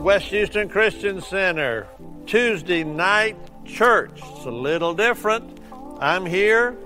West 0.00 0.26
Houston 0.26 0.68
Christian 0.68 1.20
Center. 1.20 1.86
Tuesday 2.26 2.84
night 2.84 3.36
church. 3.64 4.12
It's 4.14 4.44
a 4.44 4.50
little 4.50 4.94
different. 4.94 5.60
I'm 6.00 6.26
here, 6.26 6.76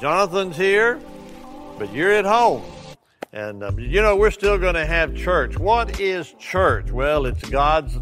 Jonathan's 0.00 0.56
here, 0.56 1.00
but 1.78 1.92
you're 1.92 2.12
at 2.12 2.24
home. 2.24 2.62
And 3.32 3.62
um, 3.62 3.78
you 3.78 4.02
know, 4.02 4.16
we're 4.16 4.30
still 4.30 4.58
going 4.58 4.74
to 4.74 4.86
have 4.86 5.14
church. 5.14 5.58
What 5.58 6.00
is 6.00 6.32
church? 6.38 6.90
Well, 6.90 7.26
it's 7.26 7.48
God's 7.48 7.98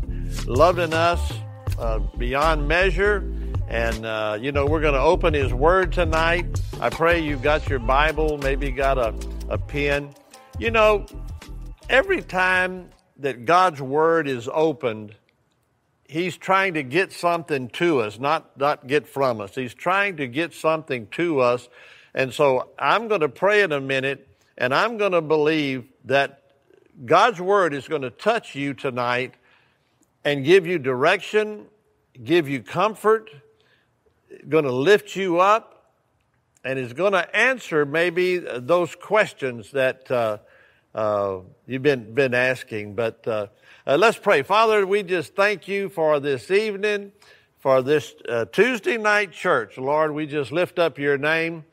loving 0.47 0.95
us 0.95 1.33
uh, 1.79 1.99
beyond 2.19 2.69
measure. 2.69 3.31
And, 3.69 4.05
uh, 4.05 4.39
you 4.41 4.53
know, 4.53 4.67
we're 4.67 4.81
going 4.81 4.95
to 4.95 5.01
open 5.01 5.35
His 5.35 5.53
Word 5.53 5.93
tonight. 5.93 6.61
I 6.81 6.91
pray 6.91 7.21
you've 7.21 7.43
got 7.43 7.69
your 7.69 7.79
Bible, 7.79 8.39
maybe 8.39 8.71
got 8.71 8.99
a, 8.99 9.15
a 9.49 9.59
pen. 9.59 10.11
You 10.59 10.71
know, 10.71 11.07
every 11.89 12.21
time 12.21 12.91
that 13.19 13.45
God's 13.45 13.81
Word 13.81 14.29
is 14.29 14.49
opened, 14.53 15.15
He's 16.07 16.37
trying 16.37 16.75
to 16.75 16.83
get 16.83 17.13
something 17.13 17.69
to 17.71 18.01
us, 18.01 18.19
not, 18.19 18.59
not 18.59 18.87
get 18.87 19.07
from 19.07 19.41
us. 19.41 19.55
He's 19.55 19.75
trying 19.75 20.19
to 20.19 20.27
get 20.27 20.53
something 20.53 21.07
to 21.13 21.41
us. 21.41 21.69
And 22.15 22.33
so 22.33 22.69
I'm 22.79 23.09
going 23.09 23.23
to 23.23 23.29
pray 23.29 23.63
in 23.63 23.73
a 23.73 23.81
minute, 23.81 24.29
and 24.59 24.75
I'm 24.75 24.99
going 24.99 25.13
to 25.13 25.23
believe 25.23 25.87
that 26.05 26.43
God's 27.05 27.41
Word 27.41 27.75
is 27.75 27.89
going 27.89 28.03
to 28.03 28.11
touch 28.11 28.55
you 28.55 28.75
tonight 28.75 29.35
and 30.25 30.45
give 30.45 30.67
you 30.67 30.79
direction, 30.79 31.67
give 32.23 32.49
you 32.49 32.63
comfort, 32.63 33.31
going 34.49 34.65
to 34.65 34.73
lift 34.73 35.17
you 35.17 35.41
up, 35.41 35.93
and 36.65 36.79
is 36.79 36.93
going 36.93 37.13
to 37.13 37.37
answer 37.37 37.85
maybe 37.85 38.39
those 38.39 38.95
questions 38.95 39.71
that 39.73 40.11
uh, 40.11 40.39
uh, 40.95 41.39
you've 41.67 41.83
been, 41.83 42.15
been 42.15 42.35
asking. 42.35 42.95
But 42.95 43.27
uh, 43.27 43.49
uh, 43.87 43.97
let's 43.97 44.19
pray. 44.19 44.43
Father, 44.43 44.87
we 44.87 45.03
just 45.03 45.35
thank 45.35 45.67
you 45.67 45.89
for 45.89 46.21
this 46.21 46.51
evening, 46.51 47.13
for 47.59 47.83
this 47.83 48.15
uh, 48.29 48.45
Tuesday 48.47 48.97
night 48.97 49.33
church. 49.33 49.77
Lord, 49.77 50.13
we 50.13 50.27
just 50.27 50.53
lift 50.53 50.79
up 50.79 50.99
your 50.99 51.19
name. 51.19 51.65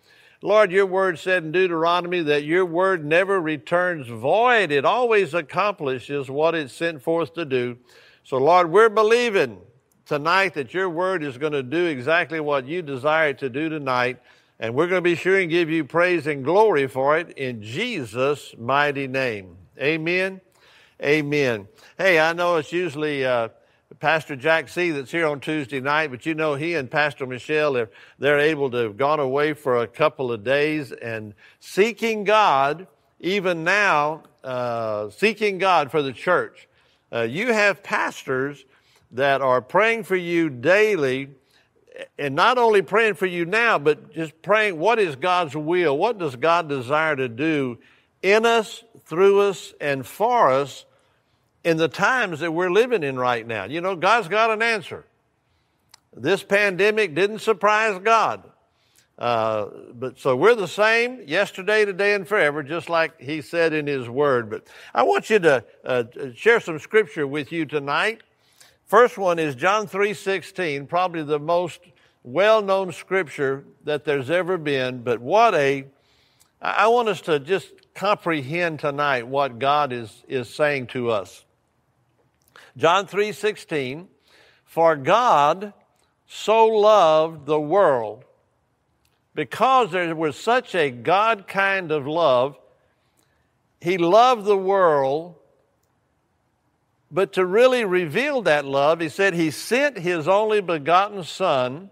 Lord, 0.44 0.72
your 0.72 0.88
word 0.88 1.20
said 1.20 1.44
in 1.44 1.52
Deuteronomy 1.52 2.22
that 2.24 2.46
your 2.46 2.66
word 2.66 3.06
never 3.06 3.40
returns 3.40 4.08
void. 4.08 4.72
It 4.72 4.86
always 4.86 5.36
accomplishes 5.36 6.32
what 6.32 6.56
it's 6.56 6.74
sent 6.74 7.04
forth 7.04 7.36
to 7.36 7.46
do. 7.46 7.78
So, 8.24 8.38
Lord, 8.38 8.72
we're 8.72 8.90
believing 8.90 9.60
tonight 10.06 10.56
that 10.56 10.74
your 10.74 10.90
word 10.90 11.24
is 11.24 11.38
going 11.38 11.54
to 11.54 11.62
do 11.62 11.86
exactly 11.86 12.40
what 12.40 12.66
you 12.66 12.82
desire 12.82 13.34
to 13.34 13.50
do 13.50 13.70
tonight. 13.70 14.20
And 14.62 14.76
we're 14.76 14.86
going 14.86 15.00
to 15.00 15.10
be 15.10 15.16
sure 15.16 15.40
and 15.40 15.50
give 15.50 15.72
you 15.72 15.84
praise 15.84 16.28
and 16.28 16.46
glory 16.46 16.86
for 16.86 17.18
it 17.18 17.32
in 17.32 17.64
Jesus' 17.64 18.54
mighty 18.60 19.08
name. 19.08 19.58
Amen. 19.80 20.40
Amen. 21.02 21.68
Hey, 21.98 22.20
I 22.20 22.34
know 22.34 22.58
it's 22.58 22.72
usually 22.72 23.26
uh, 23.26 23.50
Pastor 24.00 24.36
Jack 24.36 24.70
C. 24.70 24.92
that's 24.92 25.10
here 25.10 25.26
on 25.26 25.40
Tuesday 25.40 25.80
night, 25.80 26.12
but 26.12 26.28
you 26.28 26.36
know 26.36 26.54
he 26.54 26.76
and 26.76 26.92
Pastor 26.92 27.26
Michelle, 27.26 27.74
they're, 27.74 27.90
they're 28.20 28.38
able 28.38 28.70
to 28.70 28.78
have 28.78 28.98
gone 28.98 29.20
away 29.20 29.54
for 29.54 29.78
a 29.78 29.88
couple 29.88 30.32
of 30.32 30.44
days 30.44 30.92
and 30.92 31.34
seeking 31.60 32.24
God, 32.24 32.86
even 33.20 33.64
now, 33.64 34.22
uh, 34.44 35.10
seeking 35.10 35.58
God 35.58 35.90
for 35.90 36.04
the 36.04 36.14
church. 36.14 36.68
Uh, 37.12 37.22
you 37.22 37.52
have 37.52 37.82
pastors 37.82 38.64
that 39.10 39.42
are 39.42 39.60
praying 39.60 40.04
for 40.04 40.16
you 40.16 40.52
daily 40.52 41.32
and 42.18 42.36
not 42.36 42.58
only 42.58 42.82
praying 42.82 43.16
for 43.16 43.26
you 43.26 43.46
now, 43.46 43.80
but 43.80 44.14
just 44.14 44.42
praying 44.42 44.78
what 44.78 45.00
is 45.00 45.16
God's 45.16 45.56
will? 45.56 45.98
What 45.98 46.18
does 46.18 46.36
God 46.36 46.70
desire 46.70 47.16
to 47.16 47.28
do 47.28 47.80
in 48.22 48.46
us, 48.46 48.84
through 49.06 49.42
us, 49.42 49.74
and 49.82 50.06
for 50.06 50.52
us 50.52 50.86
in 51.64 51.78
the 51.78 51.88
times 51.88 52.40
that 52.40 52.52
we're 52.52 52.72
living 52.72 53.04
in 53.04 53.18
right 53.18 53.46
now? 53.46 53.66
You 53.66 53.82
know, 53.82 53.96
God's 53.96 54.28
got 54.28 54.52
an 54.52 54.62
answer. 54.62 55.06
This 56.16 56.44
pandemic 56.44 57.16
didn't 57.16 57.40
surprise 57.40 58.00
God. 58.04 58.44
Uh, 59.18 59.68
but 59.94 60.18
so 60.18 60.36
we're 60.36 60.56
the 60.56 60.68
same 60.68 61.22
yesterday, 61.28 61.86
today, 61.86 62.16
and 62.16 62.28
forever, 62.28 62.64
just 62.64 62.90
like 62.90 63.22
He 63.22 63.42
said 63.42 63.72
in 63.72 63.86
His 63.86 64.10
Word. 64.10 64.50
But 64.50 64.66
I 64.96 65.04
want 65.04 65.30
you 65.30 65.38
to 65.40 65.64
uh, 65.86 66.04
share 66.36 66.60
some 66.60 66.80
scripture 66.80 67.28
with 67.28 67.52
you 67.52 67.66
tonight. 67.66 68.22
First 68.92 69.18
one 69.18 69.40
is 69.40 69.56
John 69.56 69.88
3:16, 69.88 70.86
probably 70.86 71.24
the 71.24 71.40
most 71.40 71.80
well-known 72.24 72.92
scripture 72.92 73.64
that 73.86 74.04
there's 74.04 74.30
ever 74.30 74.58
been, 74.58 75.02
but 75.02 75.22
what 75.22 75.56
a 75.56 75.86
I 76.62 76.90
want 76.90 77.08
us 77.08 77.22
to 77.22 77.40
just 77.40 77.72
comprehend 77.96 78.82
tonight 78.82 79.26
what 79.26 79.60
God 79.60 79.94
is, 79.94 80.26
is 80.28 80.54
saying 80.54 80.88
to 80.88 81.10
us. 81.10 81.46
John 82.76 83.08
3:16, 83.08 84.10
for 84.66 84.98
God 84.98 85.72
so 86.28 86.66
loved 86.66 87.46
the 87.46 87.62
world 87.62 88.26
because 89.34 89.92
there 89.92 90.14
was 90.14 90.38
such 90.38 90.76
a 90.76 90.92
God 90.92 91.48
kind 91.48 91.94
of 91.94 92.06
love, 92.06 92.60
he 93.80 93.98
loved 93.98 94.44
the 94.44 94.58
world 94.58 95.38
but 97.12 97.34
to 97.34 97.46
really 97.46 97.84
reveal 97.84 98.42
that 98.44 98.66
love, 98.66 99.02
he 99.02 99.10
said, 99.10 99.34
He 99.34 99.52
sent 99.52 100.00
His 100.00 100.28
only 100.28 100.62
begotten 100.62 101.24
Son, 101.24 101.90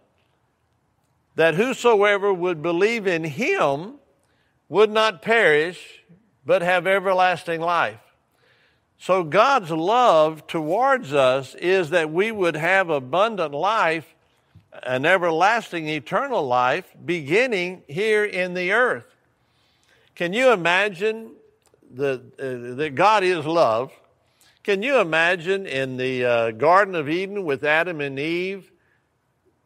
that 1.35 1.56
whosoever 1.56 2.34
would 2.34 2.62
believe 2.62 3.06
in 3.06 3.25
Him 3.25 3.96
would 4.69 4.90
not 4.90 5.22
perish, 5.22 6.03
but 6.46 6.62
have 6.62 6.88
everlasting 6.88 7.59
life. 7.59 8.00
So 8.97 9.24
God's 9.24 9.72
love 9.72 10.47
towards 10.47 11.13
us 11.13 11.56
is 11.56 11.90
that 11.91 12.12
we 12.12 12.31
would 12.31 12.56
have 12.56 12.90
abundant 12.90 13.53
life, 13.53 14.16
an 14.84 15.06
everlasting 15.06 15.88
eternal 15.88 16.46
life, 16.46 16.85
beginning 17.06 17.84
here 17.88 18.24
in 18.24 18.53
the 18.53 18.72
earth. 18.72 19.06
Can 20.16 20.34
you 20.34 20.52
imagine 20.52 21.31
that, 21.96 22.19
uh, 22.40 22.75
that 22.75 22.96
God 22.96 23.24
is 23.24 23.46
love? 23.46 23.91
Can 24.69 24.84
you 24.84 25.00
imagine 25.00 25.66
in 25.66 25.97
the 25.97 26.24
uh, 26.24 26.52
Garden 26.52 26.94
of 26.94 27.09
Eden 27.09 27.44
with 27.44 27.63
Adam 27.63 28.02
and 28.02 28.19
Eve? 28.19 28.72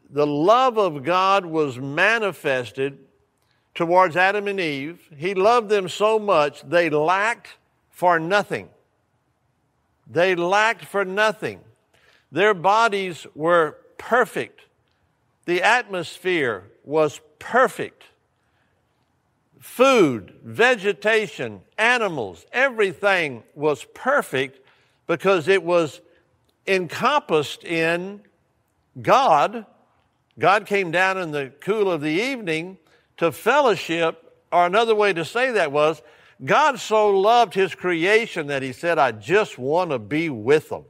The 0.08 0.26
love 0.26 0.78
of 0.78 1.04
God 1.04 1.44
was 1.44 1.78
manifested 1.78 2.98
towards 3.74 4.16
Adam 4.16 4.48
and 4.48 4.58
Eve. 4.58 5.06
He 5.14 5.34
loved 5.34 5.68
them 5.68 5.90
so 5.90 6.18
much 6.18 6.62
they 6.62 6.88
lacked 6.88 7.58
for 7.90 8.18
nothing. 8.18 8.70
They 10.10 10.34
lacked 10.34 10.86
for 10.86 11.04
nothing. 11.04 11.60
Their 12.32 12.54
bodies 12.54 13.26
were 13.34 13.76
perfect. 13.98 14.62
The 15.44 15.60
atmosphere 15.60 16.64
was 16.82 17.20
perfect. 17.38 18.04
Food, 19.60 20.32
vegetation, 20.42 21.60
animals, 21.76 22.46
everything 22.52 23.42
was 23.54 23.84
perfect 23.92 24.60
because 25.06 25.48
it 25.48 25.62
was 25.62 26.00
encompassed 26.66 27.64
in 27.64 28.20
God. 29.00 29.66
God 30.38 30.66
came 30.66 30.90
down 30.90 31.18
in 31.18 31.30
the 31.30 31.52
cool 31.60 31.90
of 31.90 32.00
the 32.00 32.08
evening 32.08 32.78
to 33.16 33.30
fellowship, 33.30 34.20
or 34.50 34.66
another 34.66 34.94
way 34.94 35.12
to 35.12 35.24
say 35.24 35.52
that 35.52 35.72
was, 35.72 36.02
God 36.44 36.80
so 36.80 37.10
loved 37.10 37.54
His 37.54 37.74
creation 37.74 38.48
that 38.48 38.62
He 38.62 38.72
said, 38.72 38.98
I 38.98 39.12
just 39.12 39.58
want 39.58 39.90
to 39.90 39.98
be 39.98 40.30
with 40.30 40.68
them. 40.68 40.84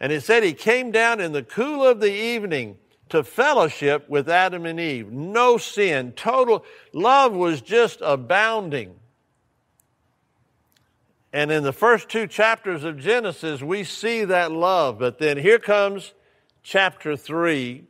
And 0.00 0.12
it 0.12 0.22
said 0.22 0.42
He 0.42 0.54
came 0.54 0.90
down 0.90 1.20
in 1.20 1.32
the 1.32 1.42
cool 1.42 1.84
of 1.84 2.00
the 2.00 2.12
evening 2.12 2.78
to 3.10 3.22
fellowship 3.22 4.08
with 4.08 4.28
Adam 4.28 4.66
and 4.66 4.80
Eve. 4.80 5.12
No 5.12 5.56
sin, 5.56 6.12
total 6.12 6.64
love 6.92 7.32
was 7.32 7.60
just 7.60 8.00
abounding. 8.02 8.96
And 11.34 11.50
in 11.50 11.64
the 11.64 11.72
first 11.72 12.08
two 12.08 12.28
chapters 12.28 12.84
of 12.84 12.96
Genesis, 12.96 13.60
we 13.60 13.82
see 13.82 14.24
that 14.24 14.52
love. 14.52 15.00
But 15.00 15.18
then 15.18 15.36
here 15.36 15.58
comes 15.58 16.14
chapter 16.62 17.16
3, 17.16 17.82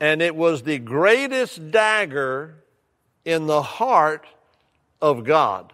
and 0.00 0.20
it 0.20 0.36
was 0.36 0.62
the 0.62 0.78
greatest 0.78 1.70
dagger 1.70 2.62
in 3.24 3.46
the 3.46 3.62
heart 3.62 4.26
of 5.00 5.24
God. 5.24 5.72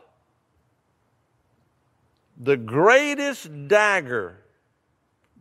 The 2.41 2.57
greatest 2.57 3.67
dagger, 3.67 4.37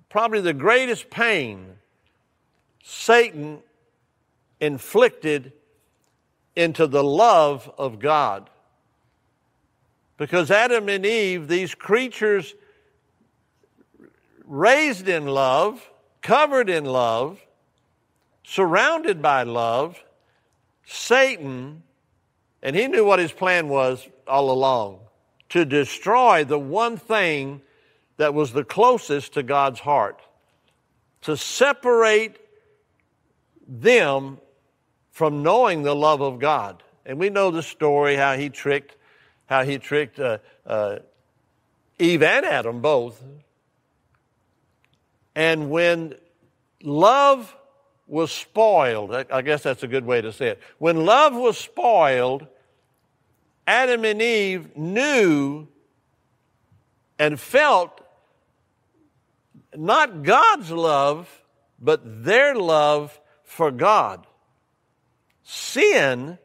probably 0.09 0.41
the 0.41 0.53
greatest 0.53 1.11
pain 1.11 1.75
Satan 2.83 3.59
inflicted 4.59 5.53
into 6.55 6.87
the 6.87 7.03
love 7.03 7.71
of 7.77 7.99
God. 7.99 8.49
Because 10.21 10.51
Adam 10.51 10.87
and 10.87 11.03
Eve, 11.03 11.47
these 11.47 11.73
creatures 11.73 12.53
raised 14.45 15.07
in 15.09 15.25
love, 15.25 15.89
covered 16.21 16.69
in 16.69 16.85
love, 16.85 17.43
surrounded 18.43 19.19
by 19.19 19.41
love, 19.41 19.97
Satan, 20.85 21.81
and 22.61 22.75
he 22.75 22.87
knew 22.87 23.03
what 23.03 23.17
his 23.17 23.31
plan 23.31 23.67
was 23.67 24.07
all 24.27 24.51
along 24.51 24.99
to 25.49 25.65
destroy 25.65 26.43
the 26.43 26.59
one 26.59 26.97
thing 26.97 27.59
that 28.17 28.35
was 28.35 28.53
the 28.53 28.63
closest 28.63 29.33
to 29.33 29.41
God's 29.41 29.79
heart 29.79 30.21
to 31.21 31.35
separate 31.35 32.37
them 33.67 34.37
from 35.09 35.41
knowing 35.41 35.81
the 35.81 35.95
love 35.95 36.21
of 36.21 36.37
God. 36.37 36.83
And 37.07 37.17
we 37.17 37.31
know 37.31 37.49
the 37.49 37.63
story 37.63 38.17
how 38.17 38.37
he 38.37 38.49
tricked, 38.49 38.97
how 39.51 39.65
he 39.65 39.77
tricked 39.77 40.17
uh, 40.17 40.37
uh, 40.65 40.99
Eve 41.99 42.23
and 42.23 42.45
Adam 42.45 42.79
both. 42.79 43.21
And 45.35 45.69
when 45.69 46.15
love 46.81 47.53
was 48.07 48.31
spoiled, 48.31 49.13
I 49.13 49.41
guess 49.41 49.61
that's 49.61 49.83
a 49.83 49.89
good 49.89 50.05
way 50.05 50.21
to 50.21 50.31
say 50.31 50.51
it. 50.51 50.61
When 50.77 51.05
love 51.05 51.35
was 51.35 51.57
spoiled, 51.57 52.47
Adam 53.67 54.05
and 54.05 54.21
Eve 54.21 54.77
knew 54.77 55.67
and 57.19 57.37
felt 57.37 57.99
not 59.75 60.23
God's 60.23 60.71
love, 60.71 61.43
but 61.77 62.23
their 62.23 62.55
love 62.55 63.19
for 63.43 63.69
God. 63.69 64.25
Sin 65.43 66.37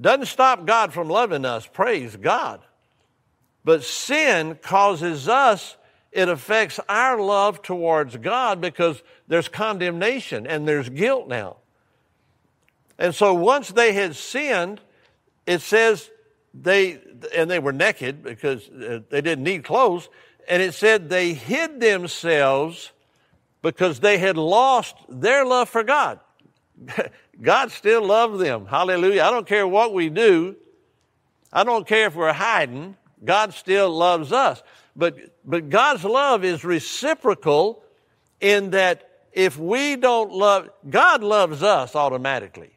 doesn't 0.00 0.26
stop 0.26 0.66
God 0.66 0.92
from 0.92 1.08
loving 1.08 1.44
us, 1.44 1.66
praise 1.66 2.16
God. 2.16 2.60
But 3.64 3.84
sin 3.84 4.58
causes 4.62 5.28
us, 5.28 5.76
it 6.12 6.28
affects 6.28 6.80
our 6.88 7.20
love 7.20 7.62
towards 7.62 8.16
God 8.16 8.60
because 8.60 9.02
there's 9.28 9.48
condemnation 9.48 10.46
and 10.46 10.66
there's 10.66 10.88
guilt 10.88 11.28
now. 11.28 11.58
And 12.98 13.14
so 13.14 13.34
once 13.34 13.68
they 13.68 13.92
had 13.92 14.16
sinned, 14.16 14.80
it 15.46 15.60
says 15.60 16.10
they, 16.52 17.00
and 17.34 17.50
they 17.50 17.58
were 17.58 17.72
naked 17.72 18.22
because 18.22 18.68
uh, 18.68 19.00
they 19.08 19.20
didn't 19.20 19.44
need 19.44 19.64
clothes, 19.64 20.08
and 20.48 20.62
it 20.62 20.74
said 20.74 21.08
they 21.08 21.32
hid 21.32 21.80
themselves 21.80 22.92
because 23.62 24.00
they 24.00 24.18
had 24.18 24.36
lost 24.36 24.96
their 25.08 25.44
love 25.44 25.68
for 25.68 25.82
God. 25.82 26.20
God 27.40 27.70
still 27.70 28.04
loved 28.04 28.38
them. 28.40 28.66
Hallelujah. 28.66 29.22
I 29.22 29.30
don't 29.30 29.46
care 29.46 29.66
what 29.66 29.94
we 29.94 30.08
do. 30.08 30.56
I 31.52 31.64
don't 31.64 31.86
care 31.86 32.06
if 32.06 32.14
we're 32.14 32.32
hiding. 32.32 32.96
God 33.24 33.54
still 33.54 33.90
loves 33.90 34.32
us. 34.32 34.62
But, 34.94 35.16
but 35.44 35.70
God's 35.70 36.04
love 36.04 36.44
is 36.44 36.64
reciprocal 36.64 37.82
in 38.40 38.70
that 38.70 39.08
if 39.32 39.58
we 39.58 39.96
don't 39.96 40.32
love, 40.32 40.70
God 40.88 41.22
loves 41.22 41.62
us 41.62 41.94
automatically. 41.94 42.70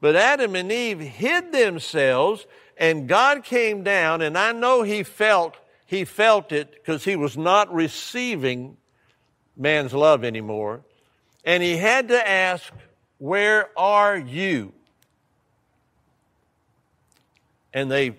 But 0.00 0.16
Adam 0.16 0.56
and 0.56 0.72
Eve 0.72 1.00
hid 1.00 1.52
themselves 1.52 2.46
and 2.76 3.08
God 3.08 3.44
came 3.44 3.82
down 3.82 4.22
and 4.22 4.36
I 4.36 4.52
know 4.52 4.82
he 4.82 5.02
felt, 5.02 5.56
he 5.86 6.04
felt 6.04 6.52
it 6.52 6.72
because 6.72 7.04
he 7.04 7.16
was 7.16 7.36
not 7.36 7.72
receiving 7.72 8.76
man's 9.56 9.92
love 9.92 10.24
anymore. 10.24 10.80
And 11.44 11.62
he 11.62 11.76
had 11.76 12.08
to 12.08 12.28
ask, 12.28 12.72
where 13.20 13.68
are 13.78 14.16
you? 14.16 14.72
And 17.72 17.90
they 17.90 18.16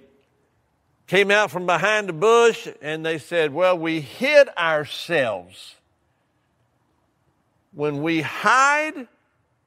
came 1.08 1.32
out 1.32 1.50
from 1.50 1.66
behind 1.66 2.08
the 2.08 2.14
bush 2.14 2.68
and 2.84 3.04
they 3.04 3.18
said, 3.18 3.52
Well, 3.52 3.78
we 3.78 4.00
hid 4.00 4.48
ourselves. 4.56 5.76
When 7.74 8.04
we 8.04 8.22
hide 8.22 9.08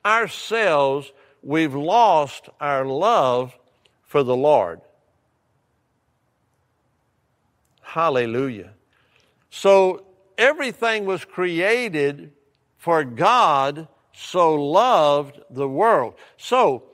ourselves, 0.07 1.11
we've 1.43 1.75
lost 1.75 2.49
our 2.61 2.87
love 2.87 3.59
for 4.05 4.23
the 4.23 4.37
Lord. 4.37 4.83
Hallelujah. 7.83 8.71
So 9.51 10.05
everything 10.39 11.07
was 11.07 11.25
created 11.25 12.31
for 12.79 13.03
God 13.03 13.89
so 14.15 14.55
loved 14.55 15.41
the 15.51 15.69
world. 15.69 16.15
So, 16.37 16.85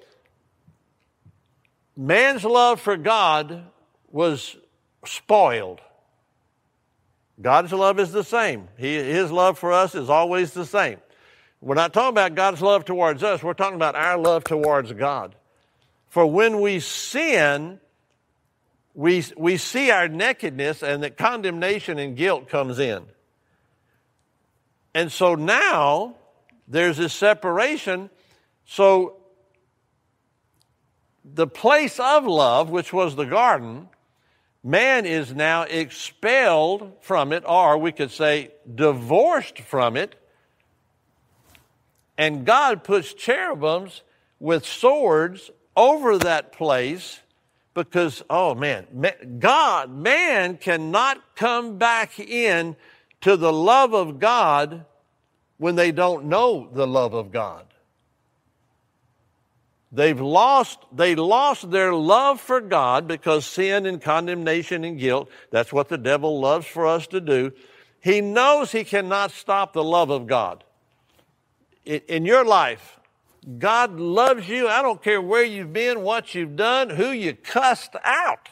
man's 1.97 2.45
love 2.45 2.81
for 2.81 2.97
God 2.97 3.65
was 4.11 4.57
spoiled. 5.05 5.81
God's 7.41 7.73
love 7.73 7.99
is 8.01 8.13
the 8.13 8.25
same. 8.25 8.69
He, 8.77 8.95
his 8.95 9.31
love 9.31 9.59
for 9.59 9.73
us 9.73 9.95
is 9.95 10.11
always 10.11 10.53
the 10.53 10.67
same. 10.67 10.99
We're 11.61 11.75
not 11.75 11.93
talking 11.93 12.11
about 12.11 12.35
God's 12.35 12.63
love 12.63 12.85
towards 12.85 13.23
us, 13.23 13.43
we're 13.43 13.55
talking 13.55 13.77
about 13.77 13.95
our 13.95 14.19
love 14.19 14.45
towards 14.45 14.93
God. 14.93 15.35
For 16.09 16.27
when 16.27 16.61
we 16.61 16.81
sin, 16.81 17.81
we, 18.95 19.25
we 19.37 19.57
see 19.59 19.91
our 19.91 20.09
nakedness 20.09 20.83
and 20.83 21.03
that 21.03 21.17
condemnation 21.17 21.99
and 21.99 22.17
guilt 22.17 22.49
comes 22.49 22.79
in. 22.79 23.05
And 24.95 25.13
so 25.13 25.35
now 25.35 26.17
there's 26.71 26.97
this 26.97 27.13
separation. 27.13 28.09
So 28.65 29.17
the 31.25 31.49
place 31.49 31.99
of 31.99 32.25
love, 32.25 32.71
which 32.71 32.93
was 32.93 33.17
the 33.17 33.27
garden, 33.27 33.89
man 34.63 35.05
is 35.05 35.35
now 35.35 35.63
expelled 35.63 36.93
from 37.01 37.33
it, 37.33 37.43
or 37.47 37.77
we 37.77 37.91
could 37.91 38.13
say 38.13 38.53
divorced 38.73 39.59
from 39.59 39.97
it. 39.97 40.15
And 42.17 42.47
God 42.47 42.85
puts 42.85 43.15
cherubims 43.15 44.03
with 44.39 44.65
swords 44.65 45.51
over 45.77 46.19
that 46.19 46.53
place 46.53 47.21
because, 47.75 48.23
oh 48.31 48.55
man, 48.55 48.87
God, 49.39 49.91
man 49.91 50.57
cannot 50.57 51.21
come 51.35 51.79
back 51.79 52.21
in 52.21 52.77
to 53.23 53.37
the 53.37 53.53
love 53.53 53.93
of 53.93 54.19
God 54.19 54.85
when 55.61 55.77
they 55.77 55.93
don't 55.93 56.25
know 56.25 56.71
the 56.73 56.87
love 56.87 57.13
of 57.13 57.31
God. 57.31 57.67
They've 59.93 60.19
lost, 60.19 60.79
they 60.91 61.15
lost 61.15 61.71
their 61.71 61.93
love 61.93 62.41
for 62.41 62.63
God 62.63 63.07
because 63.07 63.45
sin 63.45 63.85
and 63.85 64.01
condemnation 64.01 64.85
and 64.85 64.99
guilt, 64.99 65.29
that's 65.51 65.71
what 65.71 65.91
the 65.91 65.99
devil 65.99 66.41
loves 66.41 66.67
for 66.67 66.87
us 66.87 67.07
to 67.09 67.21
do. 67.21 67.53
He 68.01 68.23
knows 68.23 68.73
he 68.73 68.85
cannot 68.85 69.33
stop 69.33 69.75
the 69.75 69.85
love 69.85 70.09
of 70.09 70.27
God. 70.27 70.65
In 71.85 72.25
your 72.25 72.47
life, 72.47 72.99
God 73.59 74.01
loves 74.01 74.49
you. 74.49 74.67
I 74.67 74.81
don't 74.81 75.03
care 75.03 75.21
where 75.21 75.45
you've 75.45 75.75
been, 75.75 76.01
what 76.01 76.35
you've 76.35 76.57
done, 76.57 76.89
who 76.89 77.11
you 77.11 77.35
cussed 77.35 77.97
out. 78.03 78.49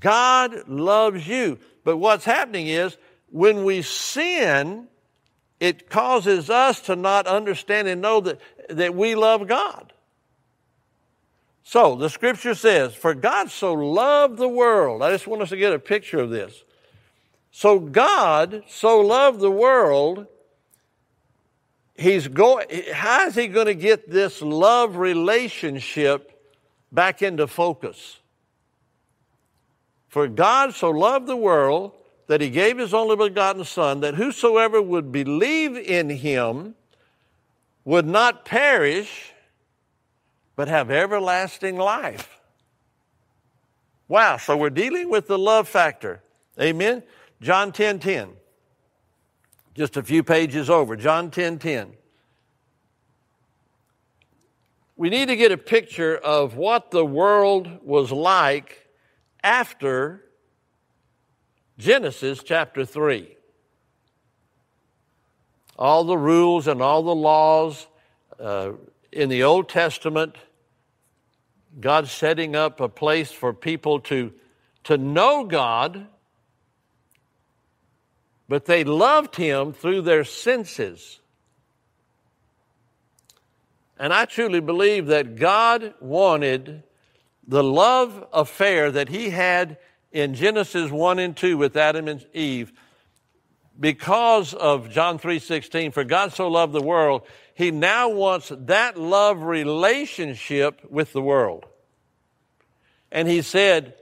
God 0.00 0.68
loves 0.68 1.26
you. 1.26 1.58
But 1.82 1.96
what's 1.96 2.26
happening 2.26 2.66
is 2.66 2.98
when 3.30 3.64
we 3.64 3.80
sin, 3.80 4.88
it 5.62 5.88
causes 5.88 6.50
us 6.50 6.80
to 6.80 6.96
not 6.96 7.28
understand 7.28 7.86
and 7.86 8.02
know 8.02 8.20
that, 8.20 8.40
that 8.68 8.96
we 8.96 9.14
love 9.14 9.46
God. 9.46 9.92
So 11.62 11.94
the 11.94 12.10
scripture 12.10 12.56
says, 12.56 12.96
For 12.96 13.14
God 13.14 13.48
so 13.48 13.72
loved 13.72 14.38
the 14.38 14.48
world. 14.48 15.04
I 15.04 15.12
just 15.12 15.28
want 15.28 15.40
us 15.40 15.50
to 15.50 15.56
get 15.56 15.72
a 15.72 15.78
picture 15.78 16.18
of 16.18 16.30
this. 16.30 16.64
So 17.52 17.78
God 17.78 18.64
so 18.66 18.98
loved 18.98 19.38
the 19.38 19.52
world, 19.52 20.26
he's 21.94 22.26
going, 22.26 22.66
how 22.92 23.28
is 23.28 23.36
he 23.36 23.46
going 23.46 23.66
to 23.66 23.74
get 23.74 24.10
this 24.10 24.42
love 24.42 24.96
relationship 24.96 26.42
back 26.90 27.22
into 27.22 27.46
focus? 27.46 28.18
For 30.08 30.26
God 30.26 30.74
so 30.74 30.90
loved 30.90 31.28
the 31.28 31.36
world 31.36 31.92
that 32.32 32.40
he 32.40 32.48
gave 32.48 32.78
his 32.78 32.94
only 32.94 33.14
begotten 33.14 33.62
Son, 33.62 34.00
that 34.00 34.14
whosoever 34.14 34.80
would 34.80 35.12
believe 35.12 35.76
in 35.76 36.08
him 36.08 36.74
would 37.84 38.06
not 38.06 38.46
perish, 38.46 39.34
but 40.56 40.66
have 40.66 40.90
everlasting 40.90 41.76
life. 41.76 42.40
Wow, 44.08 44.38
so 44.38 44.56
we're 44.56 44.70
dealing 44.70 45.10
with 45.10 45.26
the 45.26 45.36
love 45.36 45.68
factor. 45.68 46.22
Amen? 46.58 47.02
John 47.42 47.70
10 47.70 47.98
10. 47.98 48.30
Just 49.74 49.98
a 49.98 50.02
few 50.02 50.22
pages 50.22 50.70
over. 50.70 50.96
John 50.96 51.30
10 51.30 51.58
10. 51.58 51.92
We 54.96 55.10
need 55.10 55.28
to 55.28 55.36
get 55.36 55.52
a 55.52 55.58
picture 55.58 56.16
of 56.16 56.56
what 56.56 56.92
the 56.92 57.04
world 57.04 57.68
was 57.84 58.10
like 58.10 58.88
after 59.44 60.24
Genesis 61.82 62.44
chapter 62.44 62.84
3. 62.84 63.26
All 65.76 66.04
the 66.04 66.16
rules 66.16 66.68
and 66.68 66.80
all 66.80 67.02
the 67.02 67.14
laws 67.14 67.88
uh, 68.38 68.74
in 69.10 69.28
the 69.28 69.42
Old 69.42 69.68
Testament, 69.68 70.36
God 71.80 72.06
setting 72.06 72.54
up 72.54 72.80
a 72.80 72.88
place 72.88 73.32
for 73.32 73.52
people 73.52 73.98
to, 74.00 74.32
to 74.84 74.96
know 74.96 75.44
God, 75.44 76.06
but 78.48 78.66
they 78.66 78.84
loved 78.84 79.34
Him 79.34 79.72
through 79.72 80.02
their 80.02 80.22
senses. 80.22 81.18
And 83.98 84.12
I 84.12 84.26
truly 84.26 84.60
believe 84.60 85.08
that 85.08 85.34
God 85.34 85.94
wanted 85.98 86.84
the 87.44 87.64
love 87.64 88.24
affair 88.32 88.92
that 88.92 89.08
He 89.08 89.30
had 89.30 89.78
in 90.12 90.34
Genesis 90.34 90.90
1 90.90 91.18
and 91.18 91.36
2 91.36 91.56
with 91.56 91.76
Adam 91.76 92.08
and 92.08 92.24
Eve, 92.34 92.72
because 93.78 94.54
of 94.54 94.90
John 94.90 95.18
3:16, 95.18 95.92
for 95.92 96.04
God 96.04 96.32
so 96.32 96.48
loved 96.48 96.72
the 96.72 96.82
world, 96.82 97.22
he 97.54 97.70
now 97.70 98.08
wants 98.08 98.52
that 98.54 98.98
love 98.98 99.42
relationship 99.42 100.80
with 100.90 101.12
the 101.12 101.22
world. 101.22 101.66
And 103.10 103.28
he 103.28 103.42
said, 103.42 103.94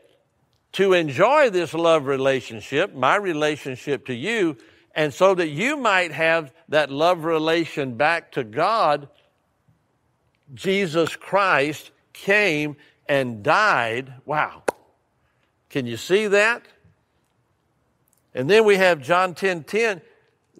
to 0.72 0.92
enjoy 0.92 1.50
this 1.50 1.74
love 1.74 2.06
relationship, 2.06 2.94
my 2.94 3.16
relationship 3.16 4.06
to 4.06 4.14
you, 4.14 4.56
and 4.94 5.12
so 5.12 5.34
that 5.34 5.48
you 5.48 5.76
might 5.76 6.12
have 6.12 6.52
that 6.68 6.90
love 6.90 7.24
relation 7.24 7.96
back 7.96 8.32
to 8.32 8.44
God, 8.44 9.08
Jesus 10.54 11.16
Christ 11.16 11.90
came 12.12 12.76
and 13.08 13.42
died. 13.42 14.14
Wow. 14.24 14.62
Can 15.70 15.86
you 15.86 15.96
see 15.96 16.26
that? 16.26 16.62
And 18.34 18.50
then 18.50 18.64
we 18.64 18.76
have 18.76 19.00
John 19.00 19.34
10 19.34 19.64
10. 19.64 20.02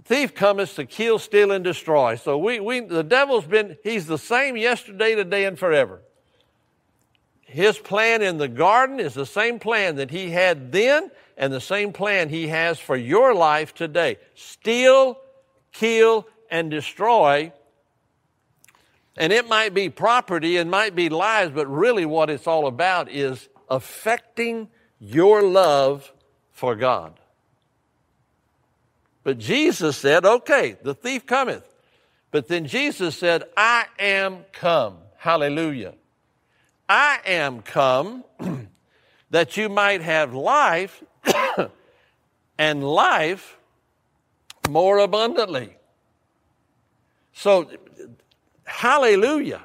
Thief 0.05 0.35
cometh 0.35 0.77
to 0.77 0.87
kill, 0.87 1.19
steal, 1.19 1.53
and 1.53 1.63
destroy. 1.63 2.17
So 2.17 2.39
we, 2.39 2.59
we 2.59 2.81
the 2.81 3.03
devil's 3.03 3.45
been, 3.45 3.77
he's 3.83 4.07
the 4.07 4.19
same 4.19 4.57
yesterday, 4.57 5.15
today, 5.15 5.45
and 5.45 5.59
forever. 5.59 6.01
His 7.43 7.79
plan 7.79 8.23
in 8.23 8.39
the 8.39 8.49
garden 8.49 9.01
is 9.01 9.13
the 9.13 9.27
same 9.27 9.59
plan 9.59 9.97
that 9.97 10.11
he 10.11 10.31
had 10.31 10.73
then 10.73 11.11
and 11.37 11.53
the 11.53 11.61
same 11.61 11.93
plan 11.93 12.29
he 12.29 12.49
has 12.49 12.79
for 12.79 12.97
your 12.97 13.35
life 13.35 13.75
today. 13.75 14.19
Steal, 14.35 15.19
kill, 15.73 16.27
and 16.51 16.71
destroy. 16.71 17.53
And 19.17 19.33
it 19.33 19.49
might 19.49 19.75
be 19.75 19.91
property, 19.91 20.57
it 20.57 20.67
might 20.67 20.95
be 20.95 21.09
lives, 21.09 21.53
but 21.53 21.67
really 21.67 22.07
what 22.07 22.31
it's 22.31 22.47
all 22.47 22.67
about 22.67 23.11
is 23.11 23.49
affecting 23.69 24.69
your 25.01 25.43
love 25.43 26.13
for 26.53 26.77
God. 26.77 27.19
But 29.23 29.39
Jesus 29.39 29.97
said, 29.97 30.25
okay, 30.25 30.77
the 30.83 30.95
thief 30.95 31.27
cometh. 31.27 31.67
But 32.31 32.49
then 32.49 32.67
Jesus 32.67 33.17
said, 33.17 33.45
I 33.57 33.87
am 33.99 34.45
come. 34.53 34.99
Hallelujah. 35.17 35.95
I 36.89 37.19
am 37.27 37.63
come 37.63 38.25
that 39.31 39.57
you 39.57 39.69
might 39.69 40.03
have 40.03 40.35
life 40.35 41.03
and 42.59 42.85
life 42.85 43.59
more 44.69 44.99
abundantly. 44.99 45.77
So, 47.33 47.71
hallelujah. 48.65 49.63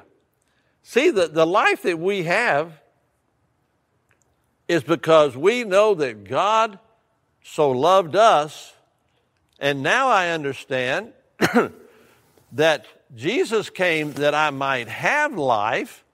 See, 0.82 1.10
the, 1.10 1.28
the 1.28 1.46
life 1.46 1.82
that 1.82 1.98
we 1.98 2.24
have 2.24 2.80
is 4.68 4.82
because 4.82 5.36
we 5.36 5.64
know 5.64 5.94
that 5.94 6.24
God 6.24 6.78
so 7.42 7.70
loved 7.70 8.16
us 8.16 8.72
and 9.58 9.82
now 9.82 10.08
I 10.08 10.30
understand 10.30 11.12
that 12.52 12.86
Jesus 13.14 13.70
came 13.70 14.12
that 14.14 14.34
I 14.34 14.50
might 14.50 14.88
have 14.88 15.36
life. 15.36 16.04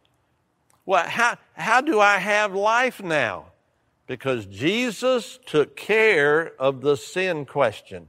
Well, 0.87 1.05
how, 1.09 1.39
how 1.55 1.81
do 1.81 2.01
I 2.01 2.19
have 2.19 2.55
life 2.55 3.03
now? 3.03 3.47
Because 4.07 4.47
Jesus 4.47 5.39
took 5.47 5.77
care 5.77 6.53
of 6.59 6.83
the 6.83 6.97
sin 6.97 7.47
question. 7.47 8.09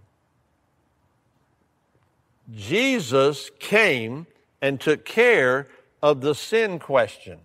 Jesus 2.53 3.49
came 3.59 4.27
and 4.61 4.79
took 4.79 5.05
care 5.05 5.67
of 6.01 6.21
the 6.21 6.35
sin 6.35 6.77
question. 6.77 7.39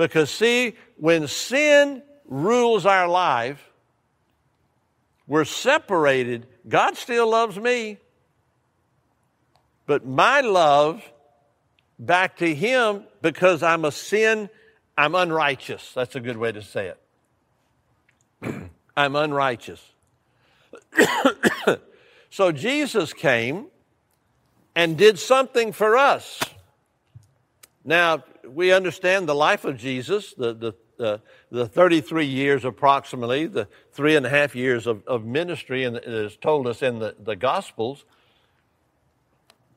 Because, 0.00 0.30
see, 0.30 0.76
when 0.96 1.28
sin 1.28 2.02
rules 2.24 2.86
our 2.86 3.06
life, 3.06 3.62
we're 5.26 5.44
separated. 5.44 6.46
God 6.66 6.96
still 6.96 7.28
loves 7.28 7.58
me. 7.58 7.98
But 9.84 10.06
my 10.06 10.40
love 10.40 11.02
back 11.98 12.38
to 12.38 12.54
Him, 12.54 13.04
because 13.20 13.62
I'm 13.62 13.84
a 13.84 13.92
sin, 13.92 14.48
I'm 14.96 15.14
unrighteous. 15.14 15.92
That's 15.92 16.16
a 16.16 16.20
good 16.20 16.38
way 16.38 16.50
to 16.50 16.62
say 16.62 16.94
it. 18.42 18.70
I'm 18.96 19.14
unrighteous. 19.14 19.84
so 22.30 22.52
Jesus 22.52 23.12
came 23.12 23.66
and 24.74 24.96
did 24.96 25.18
something 25.18 25.72
for 25.72 25.98
us. 25.98 26.40
Now, 27.84 28.24
we 28.46 28.72
understand 28.72 29.28
the 29.28 29.34
life 29.34 29.64
of 29.64 29.76
Jesus, 29.76 30.34
the, 30.34 30.54
the 30.54 30.74
uh, 31.00 31.18
the 31.50 31.66
33 31.66 32.26
years 32.26 32.64
approximately, 32.64 33.46
the 33.46 33.66
three 33.92 34.16
and 34.16 34.26
a 34.26 34.28
half 34.28 34.54
years 34.54 34.86
of, 34.86 35.02
of 35.06 35.24
ministry, 35.24 35.84
and 35.84 35.98
is 36.04 36.36
told 36.36 36.66
us 36.66 36.82
in 36.82 36.98
the, 36.98 37.16
the 37.18 37.36
Gospels. 37.36 38.04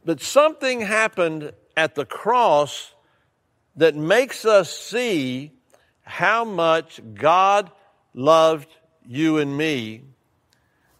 But 0.03 0.21
something 0.21 0.81
happened 0.81 1.53
at 1.77 1.95
the 1.95 2.05
cross 2.05 2.93
that 3.77 3.95
makes 3.95 4.43
us 4.43 4.77
see 4.77 5.51
how 6.01 6.43
much 6.43 6.99
God 7.13 7.71
loved 8.13 8.67
you 9.07 9.37
and 9.37 9.57
me, 9.57 10.01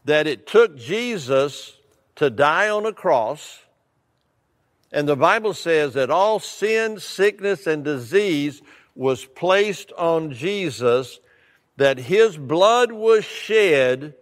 that 0.05 0.25
it 0.25 0.47
took 0.47 0.77
Jesus 0.77 1.75
to 2.15 2.29
die 2.29 2.69
on 2.69 2.85
a 2.85 2.93
cross. 2.93 3.59
And 4.93 5.09
the 5.09 5.15
Bible 5.15 5.55
says 5.55 5.95
that 5.95 6.11
all 6.11 6.39
sin, 6.39 6.99
sickness, 6.99 7.65
and 7.65 7.83
disease 7.83 8.61
was 8.93 9.25
placed 9.25 9.91
on 9.93 10.31
Jesus, 10.31 11.19
that 11.77 11.97
his 11.97 12.37
blood 12.37 12.91
was 12.91 13.25
shed 13.25 14.13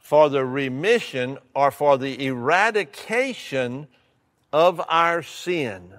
for 0.00 0.28
the 0.28 0.44
remission 0.44 1.38
or 1.54 1.70
for 1.70 1.96
the 1.96 2.26
eradication 2.26 3.86
of 4.52 4.82
our 4.88 5.22
sin. 5.22 5.94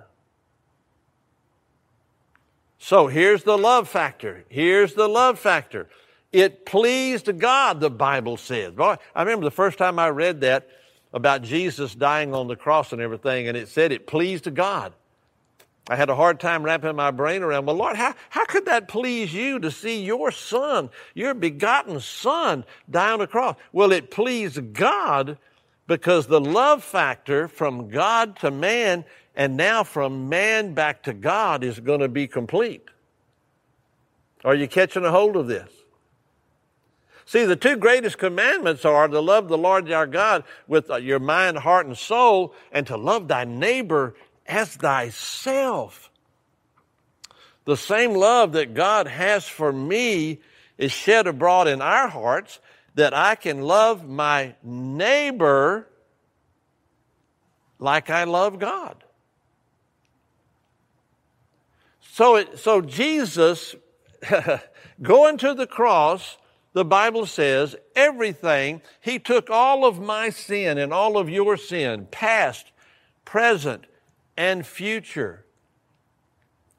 So 2.77 3.07
here's 3.07 3.43
the 3.43 3.57
love 3.57 3.87
factor. 3.87 4.43
Here's 4.49 4.93
the 4.93 5.07
love 5.07 5.39
factor. 5.39 5.87
It 6.33 6.65
pleased 6.65 7.39
God, 7.39 7.79
the 7.79 7.89
Bible 7.89 8.35
says. 8.35 8.73
Boy, 8.73 8.97
I 9.15 9.21
remember 9.21 9.45
the 9.45 9.51
first 9.51 9.77
time 9.77 9.99
I 9.99 10.09
read 10.09 10.41
that 10.41 10.67
about 11.15 11.43
Jesus 11.43 11.95
dying 11.95 12.35
on 12.35 12.49
the 12.49 12.57
cross 12.57 12.91
and 12.91 13.01
everything, 13.01 13.47
and 13.47 13.55
it 13.55 13.69
said 13.69 13.93
it 13.93 14.05
pleased 14.05 14.53
God. 14.53 14.93
I 15.89 15.95
had 15.95 16.09
a 16.09 16.15
hard 16.15 16.41
time 16.41 16.61
wrapping 16.61 16.95
my 16.95 17.11
brain 17.11 17.41
around, 17.41 17.65
well, 17.65 17.77
Lord, 17.77 17.95
how, 17.95 18.15
how 18.29 18.43
could 18.43 18.65
that 18.65 18.89
please 18.89 19.33
you 19.33 19.59
to 19.59 19.71
see 19.71 20.03
your 20.03 20.29
son, 20.29 20.89
your 21.13 21.33
begotten 21.33 22.01
son, 22.01 22.65
die 22.91 23.11
on 23.11 23.19
the 23.19 23.27
cross? 23.27 23.55
Well, 23.71 23.93
it 23.93 24.11
pleased 24.11 24.73
God 24.73 25.37
because 25.87 26.27
the 26.27 26.41
love 26.41 26.83
factor 26.83 27.47
from 27.47 27.89
God 27.89 28.37
to 28.39 28.51
man 28.51 29.05
and 29.37 29.55
now 29.55 29.85
from 29.85 30.27
man 30.27 30.73
back 30.73 31.03
to 31.03 31.13
God 31.13 31.63
is 31.63 31.79
going 31.79 32.01
to 32.01 32.09
be 32.09 32.27
complete. 32.27 32.83
Are 34.43 34.55
you 34.55 34.67
catching 34.67 35.05
a 35.05 35.11
hold 35.11 35.37
of 35.37 35.47
this? 35.47 35.69
See, 37.25 37.45
the 37.45 37.55
two 37.55 37.75
greatest 37.75 38.19
commandments 38.19 38.85
are 38.85 39.07
to 39.07 39.19
love 39.19 39.47
the 39.47 39.57
Lord 39.57 39.91
our 39.91 40.05
God 40.05 40.43
with 40.67 40.91
uh, 40.91 40.97
your 40.97 41.19
mind, 41.19 41.57
heart, 41.57 41.87
and 41.87 41.97
soul, 41.97 42.53
and 42.71 42.85
to 42.87 42.97
love 42.97 43.27
thy 43.27 43.45
neighbor 43.45 44.15
as 44.45 44.75
thyself. 44.75 46.11
The 47.65 47.77
same 47.77 48.13
love 48.13 48.51
that 48.51 48.75
God 48.75 49.07
has 49.07 49.47
for 49.47 49.73
me 49.73 50.39
is 50.77 50.91
shed 50.91 51.25
abroad 51.25 51.67
in 51.67 51.81
our 51.81 52.07
hearts 52.07 52.59
that 52.93 53.13
I 53.13 53.35
can 53.35 53.61
love 53.61 54.07
my 54.07 54.55
neighbor 54.63 55.87
like 57.79 58.09
I 58.09 58.23
love 58.25 58.59
God. 58.59 59.03
So, 62.11 62.35
it, 62.35 62.59
so 62.59 62.81
Jesus 62.81 63.75
going 65.01 65.37
to 65.39 65.53
the 65.53 65.67
cross, 65.67 66.37
the 66.75 66.83
Bible 66.83 67.25
says 67.25 67.73
everything, 67.95 68.81
He 68.99 69.17
took 69.17 69.49
all 69.49 69.85
of 69.85 70.01
my 70.01 70.29
sin 70.29 70.77
and 70.77 70.91
all 70.91 71.17
of 71.17 71.29
your 71.29 71.55
sin, 71.55 72.05
past, 72.11 72.73
present, 73.23 73.85
and 74.35 74.67
future. 74.67 75.45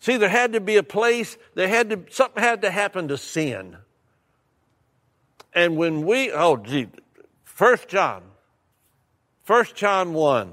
See, 0.01 0.19
there 0.19 0.29
had 0.29 0.53
to 0.53 0.61
be 0.61 0.77
a 0.77 0.83
place, 0.83 1.39
there 1.55 1.67
had 1.67 1.89
to, 1.89 2.05
something 2.11 2.43
had 2.43 2.61
to 2.61 2.71
happen 2.71 3.09
to 3.09 3.17
sin. 3.17 3.79
And 5.55 5.79
when 5.79 6.05
we, 6.05 6.31
oh 6.31 6.59
gee, 6.59 6.89
First 7.45 7.89
John, 7.89 8.23
First 9.45 9.77
John 9.77 10.13
1, 10.13 10.53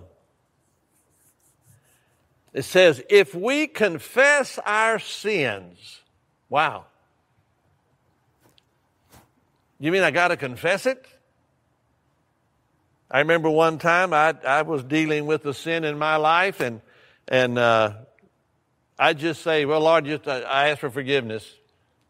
it 2.53 2.63
says, 2.63 3.03
if 3.09 3.35
we 3.35 3.67
confess 3.67 4.57
our 4.65 4.99
sins, 4.99 5.99
wow. 6.47 6.85
You 9.83 9.91
mean 9.91 10.03
I 10.03 10.11
got 10.11 10.29
to 10.29 10.37
confess 10.37 10.85
it? 10.85 11.05
I 13.11 13.19
remember 13.19 13.49
one 13.49 13.79
time 13.79 14.13
I, 14.13 14.33
I 14.47 14.61
was 14.61 14.81
dealing 14.81 15.25
with 15.25 15.45
a 15.45 15.53
sin 15.53 15.83
in 15.83 15.97
my 15.99 16.15
life 16.15 16.61
and 16.61 16.79
and 17.27 17.59
uh, 17.59 17.95
I 18.97 19.11
just 19.11 19.41
say, 19.41 19.65
well, 19.65 19.81
Lord, 19.81 20.05
just 20.05 20.25
uh, 20.25 20.45
I 20.47 20.69
ask 20.69 20.79
for 20.79 20.89
forgiveness. 20.89 21.45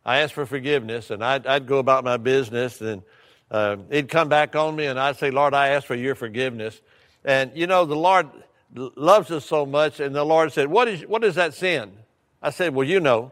I 0.05 0.19
asked 0.19 0.33
for 0.33 0.45
forgiveness, 0.45 1.09
and 1.09 1.23
I'd, 1.23 1.47
I'd 1.47 1.65
go 1.65 1.79
about 1.79 2.03
my 2.03 2.17
business, 2.17 2.79
and 2.79 3.01
uh, 3.49 3.77
he'd 3.89 4.07
come 4.07 4.29
back 4.29 4.55
on 4.55 4.75
me, 4.75 4.85
and 4.85 4.99
I'd 4.99 5.17
say, 5.17 5.31
Lord, 5.31 5.55
I 5.55 5.69
ask 5.69 5.87
for 5.87 5.95
your 5.95 6.13
forgiveness. 6.13 6.79
And 7.25 7.53
you 7.55 7.65
know, 7.65 7.85
the 7.85 7.95
Lord 7.95 8.29
loves 8.75 9.31
us 9.31 9.45
so 9.45 9.65
much, 9.65 9.99
and 9.99 10.13
the 10.13 10.23
Lord 10.23 10.53
said, 10.53 10.67
What 10.67 10.87
is, 10.87 11.07
what 11.07 11.23
is 11.23 11.33
that 11.35 11.55
sin? 11.55 11.91
I 12.39 12.51
said, 12.51 12.75
Well, 12.75 12.87
you 12.87 12.99
know. 12.99 13.31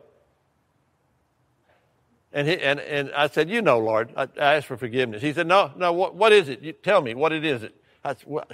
And, 2.34 2.48
he, 2.48 2.60
and, 2.60 2.80
and 2.80 3.12
I 3.14 3.28
said, 3.28 3.50
You 3.50 3.62
know, 3.62 3.80
Lord. 3.80 4.12
I, 4.16 4.24
I 4.40 4.56
asked 4.56 4.68
for 4.68 4.78
forgiveness. 4.78 5.22
He 5.22 5.34
said, 5.34 5.48
No, 5.48 5.72
no, 5.76 5.92
what, 5.94 6.16
what 6.16 6.32
is 6.32 6.50
it? 6.50 6.62
You, 6.62 6.74
tell 6.74 7.02
me, 7.02 7.14
what 7.14 7.32
it 7.32 7.44
is 7.46 7.64
it? 7.64 7.76
I 8.04 8.16
said, 8.16 8.24
well, 8.26 8.48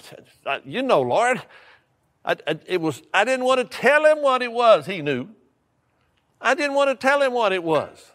I, 0.45 0.61
You 0.65 0.81
know, 0.81 1.01
Lord. 1.01 1.41
I, 2.25 2.35
I, 2.45 2.59
it 2.65 2.81
was, 2.81 3.01
I 3.13 3.23
didn't 3.23 3.45
want 3.45 3.59
to 3.59 3.77
tell 3.77 4.05
him 4.05 4.21
what 4.21 4.41
it 4.41 4.51
was. 4.51 4.85
He 4.85 5.01
knew. 5.01 5.29
I 6.41 6.55
didn't 6.55 6.75
want 6.75 6.89
to 6.89 6.95
tell 6.95 7.21
him 7.21 7.33
what 7.33 7.53
it 7.53 7.63
was. 7.63 8.11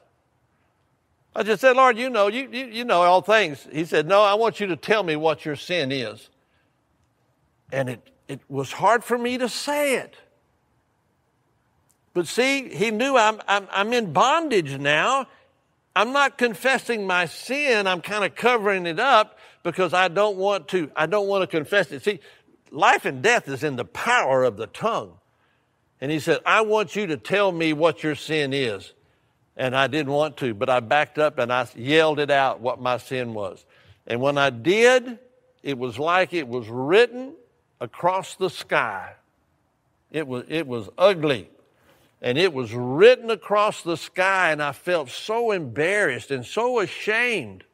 I 1.35 1.42
just 1.42 1.62
said, 1.62 1.76
Lord, 1.76 1.97
you 1.97 2.11
know, 2.11 2.28
you, 2.28 2.49
you, 2.52 2.66
you 2.66 2.85
know 2.85 3.02
all 3.02 3.23
things. 3.23 3.66
He 3.73 3.85
said, 3.85 4.07
No, 4.07 4.23
I 4.23 4.35
want 4.35 4.61
you 4.61 4.66
to 4.66 4.76
tell 4.76 5.02
me 5.02 5.16
what 5.16 5.45
your 5.45 5.57
sin 5.57 5.90
is. 5.90 6.28
And 7.73 7.88
it, 7.88 8.11
it 8.28 8.40
was 8.49 8.73
hard 8.73 9.02
for 9.02 9.16
me 9.16 9.38
to 9.38 9.49
say 9.49 9.97
it. 9.97 10.16
But 12.14 12.26
see, 12.26 12.69
he 12.69 12.90
knew 12.90 13.16
I'm, 13.16 13.40
I'm, 13.49 13.66
I'm 13.71 13.92
in 13.95 14.12
bondage 14.12 14.78
now. 14.78 15.26
I'm 15.94 16.12
not 16.12 16.38
confessing 16.38 17.06
my 17.06 17.26
sin. 17.26 17.87
I'm 17.87 18.00
kind 18.00 18.25
of 18.25 18.34
covering 18.34 18.87
it 18.87 18.99
up 18.99 19.38
because 19.62 19.92
I 19.92 20.08
don't 20.08 20.37
want 20.37 20.68
to, 20.68 20.90
I 20.96 21.06
don't 21.06 21.28
want 21.28 21.42
to 21.42 21.46
confess 21.46 21.92
it. 21.92 22.02
See, 22.02 22.20
life 22.70 23.04
and 23.04 23.22
death 23.22 23.49
is 23.49 23.62
in 23.62 23.76
the 23.76 23.84
power 23.84 24.42
of 24.42 24.56
the 24.56 24.66
tongue. 24.66 25.14
And 26.00 26.11
he 26.11 26.18
said, 26.18 26.38
I 26.44 26.62
want 26.62 26.96
you 26.96 27.06
to 27.08 27.16
tell 27.16 27.52
me 27.52 27.72
what 27.72 28.02
your 28.02 28.14
sin 28.14 28.52
is. 28.52 28.92
And 29.56 29.76
I 29.76 29.87
didn't 29.87 30.12
want 30.12 30.38
to, 30.38 30.54
but 30.54 30.70
I 30.70 30.80
backed 30.80 31.18
up 31.18 31.38
and 31.38 31.52
I 31.52 31.68
yelled 31.76 32.18
it 32.18 32.30
out 32.30 32.61
what 32.61 32.80
my 32.80 32.96
sin 32.96 33.34
was. 33.34 33.64
And 34.06 34.20
when 34.20 34.38
I 34.38 34.50
did, 34.50 35.18
it 35.62 35.78
was 35.78 35.99
like 35.99 36.32
it 36.32 36.49
was 36.49 36.68
written 36.68 37.34
across 37.80 38.34
the 38.34 38.49
sky. 38.49 39.12
It 40.11 40.26
was, 40.26 40.44
it 40.49 40.66
was 40.66 40.88
ugly. 40.96 41.50
And 42.22 42.38
it 42.38 42.54
was 42.54 42.72
written 42.72 43.30
across 43.30 43.82
the 43.82 43.96
sky, 43.96 44.52
and 44.52 44.62
I 44.62 44.72
felt 44.72 45.10
so 45.10 45.50
embarrassed 45.50 46.30
and 46.30 46.46
so 46.46 46.80
ashamed. 46.80 47.64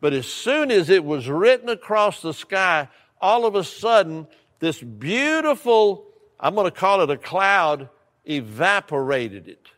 But 0.00 0.14
as 0.14 0.26
soon 0.26 0.70
as 0.70 0.88
it 0.88 1.04
was 1.04 1.28
written 1.28 1.68
across 1.68 2.22
the 2.22 2.32
sky, 2.32 2.88
all 3.20 3.44
of 3.44 3.54
a 3.54 3.64
sudden, 3.64 4.26
this 4.60 4.80
beautiful 4.80 6.06
I'm 6.40 6.54
going 6.54 6.64
to 6.64 6.70
call 6.70 7.02
it 7.02 7.10
a 7.10 7.18
cloud, 7.18 7.90
evaporated 8.24 9.46
it. 9.46 9.68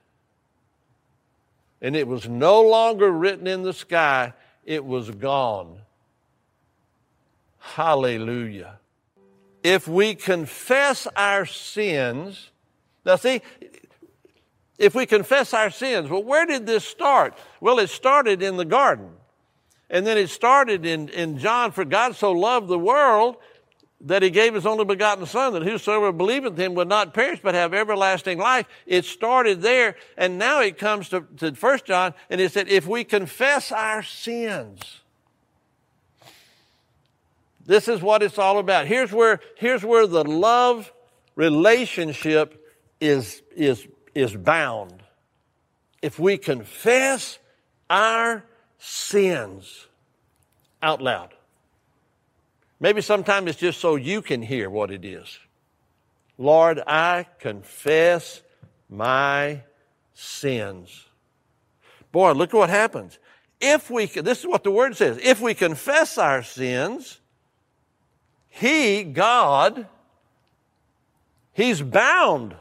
And 1.80 1.96
it 1.96 2.06
was 2.06 2.28
no 2.28 2.62
longer 2.62 3.10
written 3.10 3.48
in 3.48 3.64
the 3.64 3.72
sky, 3.72 4.32
it 4.64 4.84
was 4.84 5.10
gone. 5.10 5.80
Hallelujah. 7.58 8.78
If 9.64 9.88
we 9.88 10.14
confess 10.14 11.08
our 11.16 11.46
sins, 11.46 12.51
now 13.04 13.16
see, 13.16 13.42
if 14.78 14.94
we 14.94 15.06
confess 15.06 15.54
our 15.54 15.71
sins, 15.71 16.09
well, 16.09 16.23
where 16.23 16.47
did 16.47 16.66
this 16.66 16.85
start? 16.85 17.37
Well, 17.61 17.78
it 17.78 17.88
started 17.88 18.42
in 18.42 18.56
the 18.56 18.64
garden. 18.64 19.11
And 19.90 20.06
then 20.06 20.16
it 20.16 20.30
started 20.30 20.87
in, 20.87 21.09
in 21.11 21.38
John, 21.38 21.71
for 21.71 21.85
God 21.85 22.16
so 22.16 22.32
loved 22.32 22.68
the 22.68 22.78
world 22.78 23.37
that 24.04 24.23
he 24.23 24.30
gave 24.30 24.54
his 24.54 24.66
only 24.66 24.85
begotten 24.85 25.26
son 25.26 25.52
that 25.52 25.62
whosoever 25.62 26.12
believeth 26.12 26.59
him 26.59 26.75
would 26.75 26.88
not 26.88 27.14
perish 27.14 27.40
but 27.42 27.54
have 27.54 27.73
everlasting 27.73 28.38
life 28.38 28.66
it 28.87 29.04
started 29.04 29.62
there 29.62 29.94
and 30.16 30.38
now 30.38 30.61
it 30.61 30.76
comes 30.76 31.09
to, 31.09 31.25
to 31.37 31.52
1 31.52 31.78
john 31.85 32.12
and 32.28 32.40
it 32.40 32.50
said 32.50 32.68
if 32.68 32.87
we 32.87 33.04
confess 33.04 33.71
our 33.71 34.02
sins 34.02 35.00
this 37.64 37.87
is 37.87 38.02
what 38.02 38.23
it's 38.23 38.38
all 38.38 38.59
about 38.59 38.87
here's 38.87 39.12
where 39.12 39.38
here's 39.57 39.85
where 39.85 40.07
the 40.07 40.24
love 40.24 40.92
relationship 41.37 42.62
is 43.02 43.42
is 43.54 43.86
is 44.14 44.34
bound 44.36 45.02
if 46.00 46.18
we 46.18 46.38
confess 46.38 47.38
our 47.90 48.44
sins 48.78 49.88
out 50.82 51.02
loud 51.02 51.34
Maybe 52.82 53.00
sometimes 53.00 53.48
it's 53.48 53.60
just 53.60 53.78
so 53.78 53.94
you 53.94 54.22
can 54.22 54.42
hear 54.42 54.68
what 54.68 54.90
it 54.90 55.04
is. 55.04 55.38
Lord, 56.36 56.80
I 56.84 57.28
confess 57.38 58.42
my 58.90 59.62
sins. 60.14 61.06
Boy, 62.10 62.32
look 62.32 62.52
at 62.52 62.56
what 62.56 62.70
happens. 62.70 63.20
If 63.60 63.88
we, 63.88 64.06
this 64.06 64.40
is 64.40 64.48
what 64.48 64.64
the 64.64 64.72
word 64.72 64.96
says, 64.96 65.16
if 65.22 65.40
we 65.40 65.54
confess 65.54 66.18
our 66.18 66.42
sins, 66.42 67.20
He, 68.48 69.04
God, 69.04 69.86
He's 71.52 71.80
bound. 71.82 72.56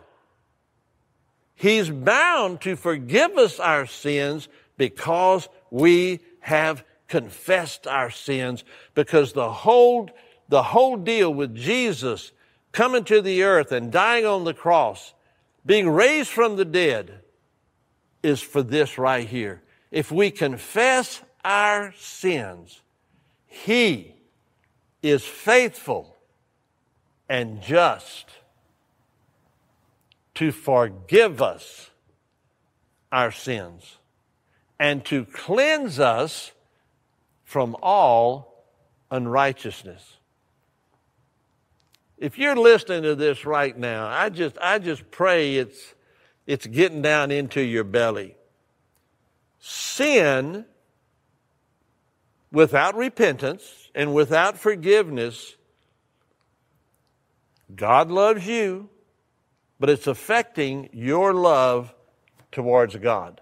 He's 1.61 1.91
bound 1.91 2.59
to 2.61 2.75
forgive 2.75 3.37
us 3.37 3.59
our 3.59 3.85
sins 3.85 4.49
because 4.77 5.47
we 5.69 6.21
have 6.39 6.83
confessed 7.07 7.85
our 7.85 8.09
sins 8.09 8.63
because 8.95 9.33
the 9.33 9.51
whole, 9.51 10.09
the 10.49 10.63
whole 10.63 10.97
deal 10.97 11.31
with 11.31 11.55
Jesus 11.55 12.31
coming 12.71 13.03
to 13.03 13.21
the 13.21 13.43
earth 13.43 13.71
and 13.71 13.91
dying 13.91 14.25
on 14.25 14.43
the 14.43 14.55
cross, 14.55 15.13
being 15.63 15.87
raised 15.87 16.31
from 16.31 16.55
the 16.55 16.65
dead, 16.65 17.19
is 18.23 18.41
for 18.41 18.63
this 18.63 18.97
right 18.97 19.27
here. 19.27 19.61
If 19.91 20.11
we 20.11 20.31
confess 20.31 21.21
our 21.45 21.93
sins, 21.95 22.81
He 23.45 24.15
is 25.03 25.23
faithful 25.23 26.17
and 27.29 27.61
just 27.61 28.25
to 30.41 30.51
forgive 30.51 31.39
us 31.39 31.91
our 33.11 33.31
sins 33.31 33.97
and 34.79 35.05
to 35.05 35.23
cleanse 35.23 35.99
us 35.99 36.51
from 37.43 37.75
all 37.83 38.65
unrighteousness. 39.11 40.17
If 42.17 42.39
you're 42.39 42.55
listening 42.55 43.03
to 43.03 43.13
this 43.13 43.45
right 43.45 43.77
now, 43.77 44.07
I 44.07 44.29
just, 44.29 44.57
I 44.59 44.79
just 44.79 45.11
pray 45.11 45.57
it's, 45.57 45.93
it's 46.47 46.65
getting 46.65 47.03
down 47.03 47.29
into 47.29 47.61
your 47.61 47.83
belly. 47.83 48.35
Sin 49.59 50.65
without 52.51 52.95
repentance 52.95 53.91
and 53.93 54.15
without 54.15 54.57
forgiveness, 54.57 55.55
God 57.75 58.09
loves 58.09 58.47
you, 58.47 58.89
but 59.81 59.89
it's 59.89 60.05
affecting 60.05 60.87
your 60.93 61.33
love 61.33 61.91
towards 62.51 62.95
God. 62.97 63.41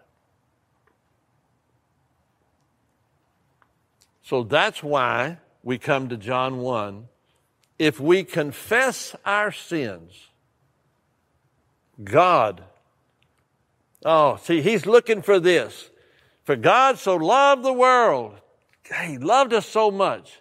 So 4.23 4.43
that's 4.43 4.82
why 4.82 5.39
we 5.63 5.78
come 5.78 6.08
to 6.08 6.15
John 6.15 6.60
1. 6.60 7.10
If 7.78 7.99
we 7.99 8.23
confess 8.23 9.17
our 9.25 9.52
sins, 9.52 10.13
God, 12.02 12.63
oh, 14.06 14.38
see, 14.41 14.62
He's 14.62 14.86
looking 14.86 15.21
for 15.21 15.41
this. 15.41 15.89
For 16.45 16.56
God 16.56 16.99
so 16.99 17.17
loved 17.17 17.63
the 17.63 17.73
world, 17.73 18.39
He 19.04 19.17
loved 19.17 19.52
us 19.52 19.65
so 19.65 19.91
much 19.91 20.39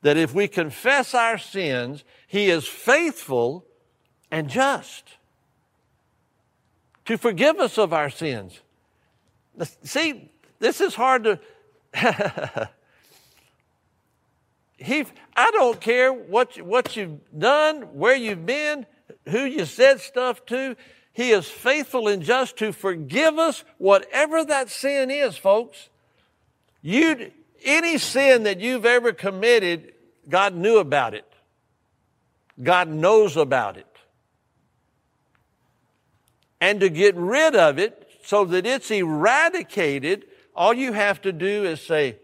that 0.00 0.16
if 0.16 0.32
we 0.32 0.48
confess 0.48 1.14
our 1.14 1.36
sins, 1.36 2.02
He 2.26 2.48
is 2.48 2.66
faithful 2.66 3.66
and 4.30 4.48
just 4.48 5.16
to 7.06 7.18
forgive 7.18 7.58
us 7.58 7.78
of 7.78 7.92
our 7.92 8.10
sins. 8.10 8.60
See, 9.82 10.30
this 10.58 10.80
is 10.80 10.94
hard 10.94 11.24
to. 11.24 11.40
he, 14.76 15.04
I 15.36 15.50
don't 15.52 15.80
care 15.80 16.12
what, 16.12 16.56
you, 16.56 16.64
what 16.64 16.96
you've 16.96 17.20
done, 17.36 17.82
where 17.94 18.16
you've 18.16 18.46
been, 18.46 18.86
who 19.28 19.44
you 19.44 19.64
said 19.64 20.00
stuff 20.00 20.44
to. 20.46 20.76
He 21.12 21.30
is 21.30 21.48
faithful 21.48 22.08
and 22.08 22.22
just 22.22 22.56
to 22.56 22.72
forgive 22.72 23.38
us 23.38 23.64
whatever 23.78 24.44
that 24.44 24.68
sin 24.68 25.10
is, 25.10 25.36
folks. 25.36 25.88
You, 26.82 27.30
any 27.64 27.98
sin 27.98 28.42
that 28.42 28.60
you've 28.60 28.84
ever 28.84 29.12
committed, 29.12 29.92
God 30.28 30.54
knew 30.54 30.78
about 30.78 31.14
it. 31.14 31.24
God 32.60 32.88
knows 32.88 33.36
about 33.36 33.76
it. 33.76 33.93
And 36.64 36.80
to 36.80 36.88
get 36.88 37.14
rid 37.14 37.54
of 37.54 37.78
it 37.78 38.08
so 38.22 38.46
that 38.46 38.64
it's 38.64 38.90
eradicated, 38.90 40.24
all 40.56 40.72
you 40.72 40.94
have 40.94 41.20
to 41.20 41.30
do 41.30 41.64
is 41.64 41.82
say, 41.82 42.16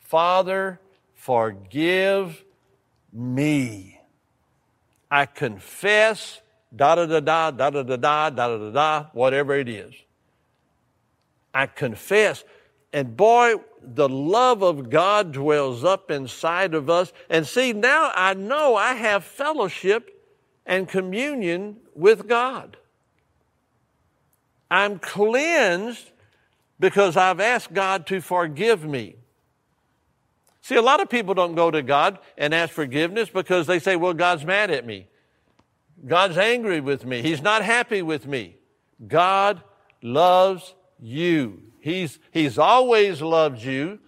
Father, 0.00 0.78
forgive 1.14 2.44
me. 3.10 3.98
I 5.10 5.24
confess, 5.24 6.42
da 6.74 6.96
da 6.96 7.06
da 7.06 7.20
da, 7.20 7.50
da 7.50 7.70
da 7.70 7.82
da 7.82 7.96
da, 7.96 8.28
da 8.28 8.58
da 8.58 8.70
da 8.70 9.06
whatever 9.14 9.54
it 9.54 9.70
is. 9.70 9.94
I 11.54 11.64
confess. 11.64 12.44
And 12.92 13.16
boy, 13.16 13.54
the 13.82 14.10
love 14.10 14.60
of 14.60 14.90
God 14.90 15.32
dwells 15.32 15.84
up 15.84 16.10
inside 16.10 16.74
of 16.74 16.90
us. 16.90 17.14
And 17.30 17.46
see, 17.46 17.72
now 17.72 18.12
I 18.14 18.34
know 18.34 18.76
I 18.76 18.92
have 18.92 19.24
fellowship 19.24 20.22
and 20.66 20.86
communion 20.86 21.78
with 21.94 22.28
God. 22.28 22.76
I'm 24.70 24.98
cleansed 24.98 26.10
because 26.78 27.16
I've 27.16 27.40
asked 27.40 27.72
God 27.72 28.06
to 28.08 28.20
forgive 28.20 28.84
me. 28.84 29.16
See, 30.62 30.74
a 30.74 30.82
lot 30.82 31.00
of 31.00 31.08
people 31.08 31.32
don't 31.32 31.54
go 31.54 31.70
to 31.70 31.80
God 31.80 32.18
and 32.36 32.52
ask 32.52 32.72
forgiveness 32.72 33.28
because 33.28 33.68
they 33.68 33.78
say, 33.78 33.94
well, 33.94 34.14
God's 34.14 34.44
mad 34.44 34.70
at 34.70 34.84
me. 34.84 35.06
God's 36.04 36.36
angry 36.36 36.80
with 36.80 37.04
me. 37.04 37.22
He's 37.22 37.40
not 37.40 37.62
happy 37.62 38.02
with 38.02 38.26
me. 38.26 38.56
God 39.06 39.62
loves 40.02 40.74
you. 41.00 41.62
He's, 41.80 42.18
he's 42.32 42.58
always 42.58 43.22
loved 43.22 43.62
you. 43.62 44.00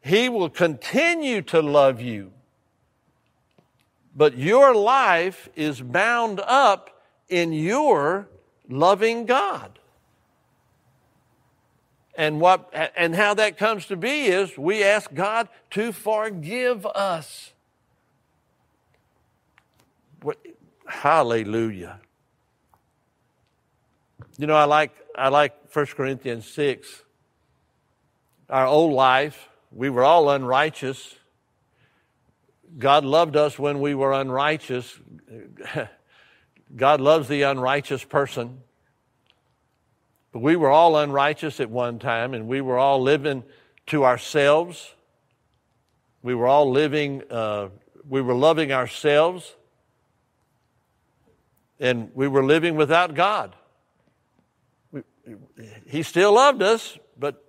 He 0.00 0.28
will 0.28 0.48
continue 0.48 1.42
to 1.42 1.60
love 1.60 2.00
you. 2.00 2.32
But 4.14 4.38
your 4.38 4.74
life 4.76 5.48
is 5.56 5.80
bound 5.80 6.40
up 6.40 7.02
in 7.28 7.52
your 7.52 8.28
loving 8.68 9.26
God. 9.26 9.79
And 12.20 12.38
what 12.38 12.68
and 12.98 13.14
how 13.14 13.32
that 13.32 13.56
comes 13.56 13.86
to 13.86 13.96
be 13.96 14.26
is 14.26 14.58
we 14.58 14.84
ask 14.84 15.10
God 15.14 15.48
to 15.70 15.90
forgive 15.90 16.84
us. 16.84 17.54
Hallelujah. 20.86 21.98
You 24.36 24.46
know, 24.46 24.54
I 24.54 24.64
like 24.64 24.92
I 25.16 25.28
like 25.28 25.54
1 25.72 25.86
Corinthians 25.86 26.46
6. 26.48 27.04
Our 28.50 28.66
old 28.66 28.92
life, 28.92 29.48
we 29.72 29.88
were 29.88 30.04
all 30.04 30.28
unrighteous. 30.28 31.14
God 32.76 33.06
loved 33.06 33.34
us 33.34 33.58
when 33.58 33.80
we 33.80 33.94
were 33.94 34.12
unrighteous. 34.12 34.94
God 36.76 37.00
loves 37.00 37.28
the 37.28 37.40
unrighteous 37.44 38.04
person. 38.04 38.60
But 40.32 40.40
we 40.40 40.56
were 40.56 40.70
all 40.70 40.96
unrighteous 40.96 41.60
at 41.60 41.70
one 41.70 41.98
time, 41.98 42.34
and 42.34 42.46
we 42.46 42.60
were 42.60 42.78
all 42.78 43.02
living 43.02 43.42
to 43.86 44.04
ourselves. 44.04 44.94
We 46.22 46.34
were 46.34 46.46
all 46.46 46.70
living, 46.70 47.22
uh, 47.30 47.68
we 48.08 48.20
were 48.20 48.34
loving 48.34 48.72
ourselves, 48.72 49.56
and 51.80 52.10
we 52.14 52.28
were 52.28 52.44
living 52.44 52.76
without 52.76 53.14
God. 53.14 53.56
We, 54.92 55.02
he 55.86 56.02
still 56.02 56.34
loved 56.34 56.62
us, 56.62 56.98
but 57.18 57.42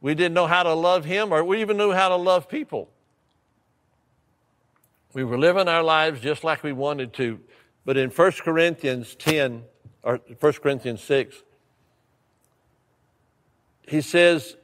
we 0.00 0.14
didn't 0.14 0.34
know 0.34 0.46
how 0.46 0.62
to 0.62 0.74
love 0.74 1.04
Him, 1.04 1.32
or 1.32 1.42
we 1.42 1.60
even 1.60 1.76
knew 1.76 1.92
how 1.92 2.08
to 2.08 2.16
love 2.16 2.48
people. 2.48 2.90
We 5.14 5.24
were 5.24 5.38
living 5.38 5.68
our 5.68 5.82
lives 5.82 6.20
just 6.20 6.44
like 6.44 6.62
we 6.62 6.72
wanted 6.72 7.12
to. 7.14 7.40
But 7.84 7.96
in 7.96 8.10
1 8.10 8.32
Corinthians 8.44 9.14
10, 9.16 9.62
or 10.02 10.20
1 10.40 10.52
Corinthians 10.54 11.02
6, 11.02 11.42
he 13.86 14.00
says, 14.00 14.56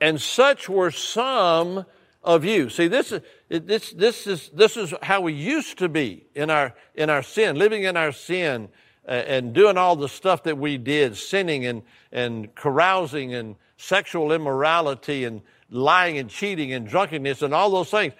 and 0.00 0.20
such 0.20 0.68
were 0.68 0.90
some 0.90 1.86
of 2.22 2.44
you. 2.44 2.68
See, 2.68 2.88
this 2.88 3.12
is, 3.12 3.20
this, 3.48 3.90
this 3.92 4.26
is, 4.26 4.50
this 4.50 4.76
is 4.76 4.94
how 5.02 5.20
we 5.20 5.32
used 5.32 5.78
to 5.78 5.88
be 5.88 6.26
in 6.34 6.50
our, 6.50 6.74
in 6.94 7.10
our 7.10 7.22
sin, 7.22 7.56
living 7.56 7.84
in 7.84 7.96
our 7.96 8.12
sin 8.12 8.68
uh, 9.06 9.10
and 9.10 9.52
doing 9.52 9.76
all 9.76 9.96
the 9.96 10.08
stuff 10.08 10.44
that 10.44 10.58
we 10.58 10.78
did, 10.78 11.16
sinning 11.16 11.66
and, 11.66 11.82
and 12.10 12.54
carousing 12.54 13.34
and 13.34 13.56
sexual 13.76 14.32
immorality 14.32 15.24
and 15.24 15.42
lying 15.70 16.18
and 16.18 16.30
cheating 16.30 16.72
and 16.72 16.86
drunkenness 16.86 17.42
and 17.42 17.52
all 17.52 17.70
those 17.70 17.90
things. 17.90 18.14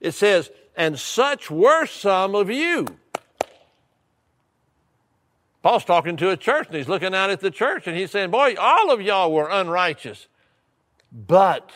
It 0.00 0.12
says, 0.12 0.50
and 0.76 0.98
such 0.98 1.50
were 1.50 1.86
some 1.86 2.34
of 2.34 2.50
you. 2.50 2.86
Paul's 5.64 5.86
talking 5.86 6.18
to 6.18 6.28
a 6.28 6.36
church 6.36 6.66
and 6.66 6.76
he's 6.76 6.88
looking 6.88 7.14
out 7.14 7.30
at 7.30 7.40
the 7.40 7.50
church 7.50 7.86
and 7.86 7.96
he's 7.96 8.10
saying, 8.10 8.30
Boy, 8.30 8.54
all 8.60 8.90
of 8.90 9.00
y'all 9.00 9.32
were 9.32 9.48
unrighteous. 9.48 10.28
But 11.10 11.70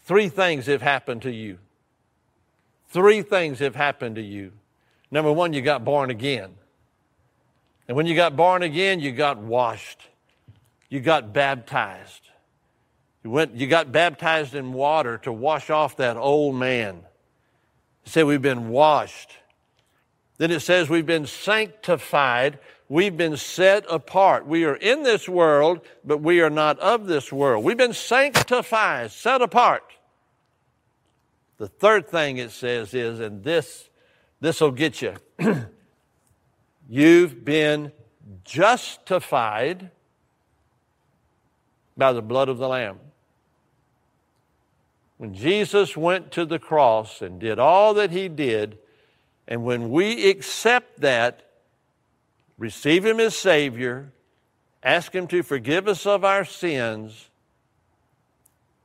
three 0.00 0.28
things 0.28 0.66
have 0.66 0.82
happened 0.82 1.22
to 1.22 1.30
you. 1.30 1.58
Three 2.88 3.22
things 3.22 3.60
have 3.60 3.76
happened 3.76 4.16
to 4.16 4.22
you. 4.22 4.50
Number 5.08 5.30
one, 5.32 5.52
you 5.52 5.62
got 5.62 5.84
born 5.84 6.10
again. 6.10 6.56
And 7.86 7.96
when 7.96 8.06
you 8.06 8.16
got 8.16 8.34
born 8.34 8.64
again, 8.64 8.98
you 8.98 9.12
got 9.12 9.38
washed. 9.38 10.08
You 10.88 10.98
got 10.98 11.32
baptized. 11.32 12.28
You 13.22 13.30
went, 13.30 13.54
you 13.54 13.68
got 13.68 13.92
baptized 13.92 14.56
in 14.56 14.72
water 14.72 15.16
to 15.18 15.32
wash 15.32 15.70
off 15.70 15.96
that 15.98 16.16
old 16.16 16.56
man. 16.56 17.02
He 18.02 18.10
said, 18.10 18.26
We've 18.26 18.42
been 18.42 18.68
washed. 18.68 19.30
Then 20.42 20.50
it 20.50 20.58
says 20.58 20.88
we've 20.88 21.06
been 21.06 21.26
sanctified. 21.26 22.58
We've 22.88 23.16
been 23.16 23.36
set 23.36 23.84
apart. 23.88 24.44
We 24.44 24.64
are 24.64 24.74
in 24.74 25.04
this 25.04 25.28
world, 25.28 25.82
but 26.04 26.18
we 26.18 26.40
are 26.40 26.50
not 26.50 26.80
of 26.80 27.06
this 27.06 27.32
world. 27.32 27.62
We've 27.62 27.76
been 27.76 27.92
sanctified, 27.92 29.12
set 29.12 29.40
apart. 29.40 29.84
The 31.58 31.68
third 31.68 32.08
thing 32.08 32.38
it 32.38 32.50
says 32.50 32.92
is, 32.92 33.20
and 33.20 33.44
this, 33.44 33.88
this 34.40 34.60
will 34.60 34.72
get 34.72 35.00
you. 35.00 35.14
You've 36.88 37.44
been 37.44 37.92
justified 38.42 39.92
by 41.96 42.12
the 42.12 42.20
blood 42.20 42.48
of 42.48 42.58
the 42.58 42.66
Lamb. 42.66 42.98
When 45.18 45.34
Jesus 45.34 45.96
went 45.96 46.32
to 46.32 46.44
the 46.44 46.58
cross 46.58 47.22
and 47.22 47.38
did 47.38 47.60
all 47.60 47.94
that 47.94 48.10
he 48.10 48.26
did, 48.26 48.78
and 49.52 49.64
when 49.64 49.90
we 49.90 50.30
accept 50.30 51.02
that, 51.02 51.42
receive 52.56 53.04
Him 53.04 53.20
as 53.20 53.36
Savior, 53.36 54.10
ask 54.82 55.14
Him 55.14 55.26
to 55.26 55.42
forgive 55.42 55.86
us 55.86 56.06
of 56.06 56.24
our 56.24 56.46
sins, 56.46 57.28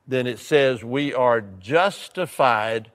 then 0.06 0.28
it 0.28 0.40
says 0.40 0.84
we 0.84 1.14
are 1.14 1.40
justified, 1.40 2.92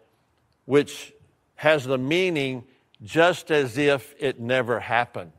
which 0.66 1.14
has 1.54 1.84
the 1.84 1.96
meaning 1.96 2.64
just 3.02 3.50
as 3.50 3.78
if 3.78 4.14
it 4.18 4.38
never 4.38 4.80
happened. 4.80 5.32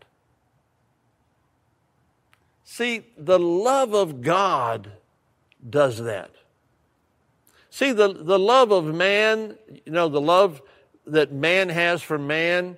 See, 2.64 3.06
the 3.16 3.38
love 3.38 3.94
of 3.94 4.24
God 4.24 4.92
does 5.70 6.00
that. 6.00 6.32
See, 7.70 7.92
the, 7.92 8.12
the 8.12 8.40
love 8.40 8.72
of 8.72 8.86
man, 8.86 9.56
you 9.86 9.92
know, 9.92 10.10
the 10.10 10.20
love 10.20 10.64
that 11.06 11.32
man 11.32 11.70
has 11.70 12.02
for 12.02 12.18
man, 12.18 12.78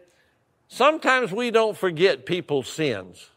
sometimes 0.68 1.32
we 1.32 1.52
don't 1.52 1.78
forget 1.78 2.26
people's 2.26 2.68
sins. 2.68 3.30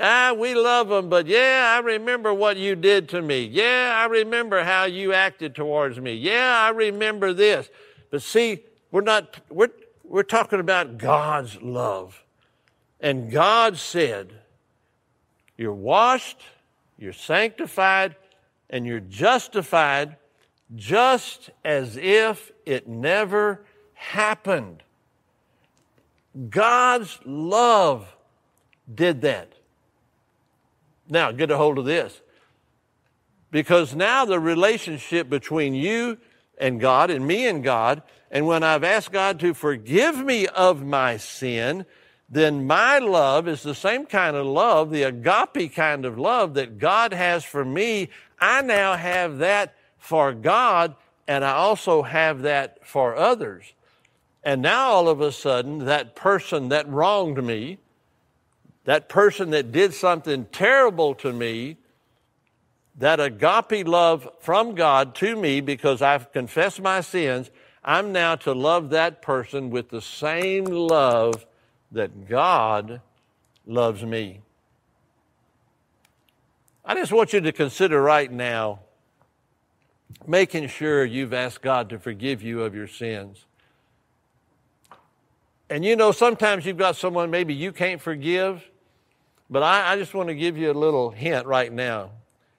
Ah, 0.00 0.32
we 0.32 0.54
love 0.54 0.88
them, 0.88 1.08
but 1.08 1.26
yeah, 1.26 1.74
I 1.76 1.80
remember 1.80 2.32
what 2.32 2.56
you 2.56 2.76
did 2.76 3.08
to 3.10 3.20
me. 3.20 3.44
Yeah, 3.44 3.94
I 3.96 4.06
remember 4.06 4.62
how 4.62 4.84
you 4.84 5.12
acted 5.12 5.56
towards 5.56 5.98
me. 5.98 6.14
Yeah, 6.14 6.56
I 6.56 6.70
remember 6.70 7.32
this. 7.32 7.68
But 8.10 8.22
see, 8.22 8.60
we're 8.92 9.00
not, 9.00 9.40
we're, 9.50 9.70
we're 10.04 10.22
talking 10.22 10.60
about 10.60 10.98
God's 10.98 11.60
love. 11.60 12.22
And 13.00 13.30
God 13.30 13.76
said, 13.76 14.32
You're 15.56 15.74
washed, 15.74 16.42
you're 16.96 17.12
sanctified, 17.12 18.14
and 18.70 18.86
you're 18.86 19.00
justified 19.00 20.16
just 20.74 21.50
as 21.64 21.96
if 21.96 22.52
it 22.68 22.86
never 22.86 23.64
happened. 23.94 24.82
God's 26.50 27.18
love 27.24 28.14
did 28.92 29.22
that. 29.22 29.54
Now, 31.08 31.32
get 31.32 31.50
a 31.50 31.56
hold 31.56 31.78
of 31.78 31.86
this. 31.86 32.20
Because 33.50 33.94
now 33.94 34.26
the 34.26 34.38
relationship 34.38 35.30
between 35.30 35.74
you 35.74 36.18
and 36.58 36.78
God 36.78 37.10
and 37.10 37.26
me 37.26 37.46
and 37.46 37.64
God, 37.64 38.02
and 38.30 38.46
when 38.46 38.62
I've 38.62 38.84
asked 38.84 39.12
God 39.12 39.40
to 39.40 39.54
forgive 39.54 40.18
me 40.18 40.46
of 40.46 40.84
my 40.84 41.16
sin, 41.16 41.86
then 42.28 42.66
my 42.66 42.98
love 42.98 43.48
is 43.48 43.62
the 43.62 43.74
same 43.74 44.04
kind 44.04 44.36
of 44.36 44.44
love, 44.44 44.90
the 44.90 45.04
agape 45.04 45.74
kind 45.74 46.04
of 46.04 46.18
love 46.18 46.52
that 46.54 46.78
God 46.78 47.14
has 47.14 47.42
for 47.42 47.64
me. 47.64 48.10
I 48.38 48.60
now 48.60 48.94
have 48.96 49.38
that 49.38 49.74
for 49.96 50.34
God, 50.34 50.94
and 51.28 51.44
I 51.44 51.52
also 51.52 52.02
have 52.02 52.42
that 52.42 52.84
for 52.86 53.14
others. 53.14 53.74
And 54.42 54.62
now 54.62 54.88
all 54.88 55.08
of 55.08 55.20
a 55.20 55.30
sudden, 55.30 55.84
that 55.84 56.16
person 56.16 56.70
that 56.70 56.88
wronged 56.88 57.44
me, 57.44 57.78
that 58.84 59.10
person 59.10 59.50
that 59.50 59.70
did 59.70 59.92
something 59.92 60.46
terrible 60.46 61.14
to 61.16 61.30
me, 61.32 61.76
that 62.96 63.20
agape 63.20 63.86
love 63.86 64.28
from 64.40 64.74
God 64.74 65.14
to 65.16 65.36
me 65.36 65.60
because 65.60 66.00
I've 66.00 66.32
confessed 66.32 66.80
my 66.80 67.02
sins, 67.02 67.50
I'm 67.84 68.10
now 68.10 68.34
to 68.36 68.54
love 68.54 68.90
that 68.90 69.20
person 69.20 69.68
with 69.68 69.90
the 69.90 70.00
same 70.00 70.64
love 70.64 71.46
that 71.92 72.26
God 72.26 73.02
loves 73.66 74.02
me. 74.02 74.40
I 76.84 76.94
just 76.94 77.12
want 77.12 77.34
you 77.34 77.40
to 77.42 77.52
consider 77.52 78.00
right 78.00 78.32
now 78.32 78.80
making 80.26 80.68
sure 80.68 81.04
you've 81.04 81.32
asked 81.32 81.62
God 81.62 81.90
to 81.90 81.98
forgive 81.98 82.42
you 82.42 82.62
of 82.62 82.74
your 82.74 82.86
sins. 82.86 83.44
And 85.70 85.84
you 85.84 85.96
know, 85.96 86.12
sometimes 86.12 86.64
you've 86.64 86.78
got 86.78 86.96
someone 86.96 87.30
maybe 87.30 87.54
you 87.54 87.72
can't 87.72 88.00
forgive, 88.00 88.64
but 89.50 89.62
I, 89.62 89.92
I 89.92 89.96
just 89.96 90.14
want 90.14 90.28
to 90.28 90.34
give 90.34 90.56
you 90.56 90.70
a 90.70 90.72
little 90.72 91.10
hint 91.10 91.46
right 91.46 91.72
now. 91.72 92.10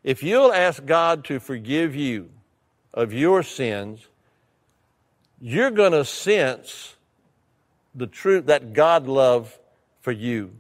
If 0.04 0.24
you'll 0.24 0.54
ask 0.54 0.86
God 0.86 1.26
to 1.26 1.40
forgive 1.40 1.96
you 1.96 2.30
of 2.94 3.12
your 3.12 3.44
sins, 3.44 4.08
you're 5.42 5.72
going 5.72 5.92
to 5.92 6.06
sense 6.06 6.96
the 7.96 8.08
truth 8.08 8.46
that 8.46 8.74
God 8.74 9.08
love 9.08 9.58
for 10.02 10.12
you. 10.12 10.52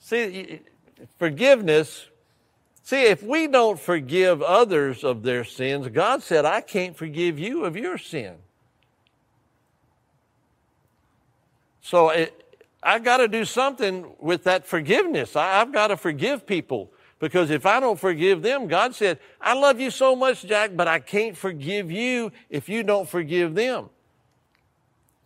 See, 0.00 0.60
forgiveness, 1.18 2.06
see, 2.88 3.02
if 3.02 3.22
we 3.22 3.46
don't 3.46 3.78
forgive 3.78 4.40
others 4.40 5.04
of 5.04 5.22
their 5.22 5.44
sins, 5.44 5.86
God 5.88 6.22
said, 6.22 6.46
I 6.46 6.62
can't 6.62 6.96
forgive 6.96 7.38
you 7.38 7.66
of 7.66 7.76
your 7.76 7.98
sin. 7.98 8.36
So 11.82 12.08
it, 12.08 12.56
I 12.82 12.98
got 12.98 13.18
to 13.18 13.28
do 13.28 13.44
something 13.44 14.06
with 14.18 14.44
that 14.44 14.66
forgiveness. 14.66 15.36
I, 15.36 15.60
I've 15.60 15.70
got 15.70 15.88
to 15.88 15.98
forgive 15.98 16.46
people 16.46 16.90
because 17.18 17.50
if 17.50 17.66
I 17.66 17.78
don't 17.78 18.00
forgive 18.00 18.40
them, 18.40 18.68
God 18.68 18.94
said, 18.94 19.18
I 19.38 19.52
love 19.52 19.78
you 19.78 19.90
so 19.90 20.16
much, 20.16 20.46
Jack, 20.46 20.70
but 20.74 20.88
I 20.88 20.98
can't 20.98 21.36
forgive 21.36 21.92
you 21.92 22.32
if 22.48 22.70
you 22.70 22.82
don't 22.82 23.06
forgive 23.06 23.54
them. 23.54 23.90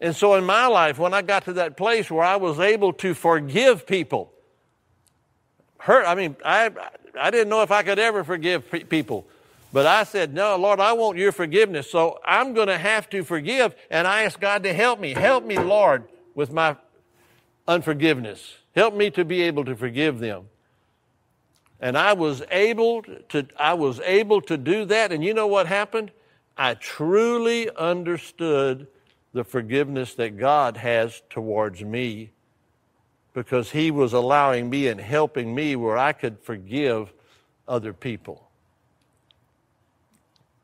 And 0.01 0.17
so 0.17 0.35
in 0.35 0.43
my 0.43 0.67
life, 0.67 0.99
when 0.99 1.15
I 1.15 1.23
got 1.23 1.45
to 1.45 1.53
that 1.53 1.77
place 1.77 2.11
where 2.11 2.25
I 2.25 2.35
was 2.35 2.59
able 2.59 2.93
to 2.95 3.15
forgive 3.15 3.87
people, 3.87 4.33
hurt, 5.79 6.05
I 6.07 6.17
mean, 6.17 6.35
I, 6.45 6.73
I 7.19 7.31
didn't 7.31 7.49
know 7.49 7.63
if 7.63 7.71
I 7.71 7.83
could 7.83 7.99
ever 7.99 8.25
forgive 8.25 8.71
people. 8.89 9.27
But 9.73 9.87
I 9.87 10.05
said, 10.05 10.35
no, 10.35 10.57
Lord, 10.57 10.81
I 10.81 10.93
want 10.93 11.17
your 11.17 11.33
forgiveness. 11.33 11.91
So 11.91 12.21
I'm 12.25 12.53
going 12.53 12.69
to 12.69 12.77
have 12.77 13.09
to 13.11 13.25
forgive. 13.25 13.75
And 13.91 14.07
I 14.07 14.23
asked 14.23 14.41
God 14.41 14.63
to 14.65 14.73
help 14.73 15.01
me. 15.01 15.15
Help 15.15 15.45
me, 15.47 15.59
Lord, 15.59 16.05
with 16.35 16.53
my 16.53 16.77
unforgiveness. 17.67 18.57
Help 18.75 18.95
me 18.95 19.11
to 19.11 19.25
be 19.25 19.43
able 19.43 19.65
to 19.65 19.75
forgive 19.75 20.19
them. 20.19 20.49
And 21.81 21.97
I 21.97 22.13
was 22.13 22.43
able 22.51 23.03
to, 23.31 23.47
I 23.59 23.75
was 23.75 23.99
able 24.01 24.41
to 24.43 24.57
do 24.57 24.85
that. 24.85 25.11
And 25.11 25.25
you 25.25 25.35
know 25.35 25.47
what 25.47 25.67
happened? 25.67 26.11
I 26.57 26.75
truly 26.75 27.71
understood 27.71 28.87
the 29.33 29.43
forgiveness 29.43 30.15
that 30.15 30.37
God 30.39 30.77
has 30.77 31.23
towards 31.31 31.83
me 31.83 32.31
because 33.35 33.71
He 33.71 33.91
was 33.91 34.13
allowing 34.13 34.71
me 34.71 34.89
and 34.89 35.01
helping 35.01 35.55
me 35.55 35.77
where 35.77 35.97
I 35.97 36.13
could 36.13 36.39
forgive 36.41 37.13
other 37.67 37.93
people. 37.93 38.49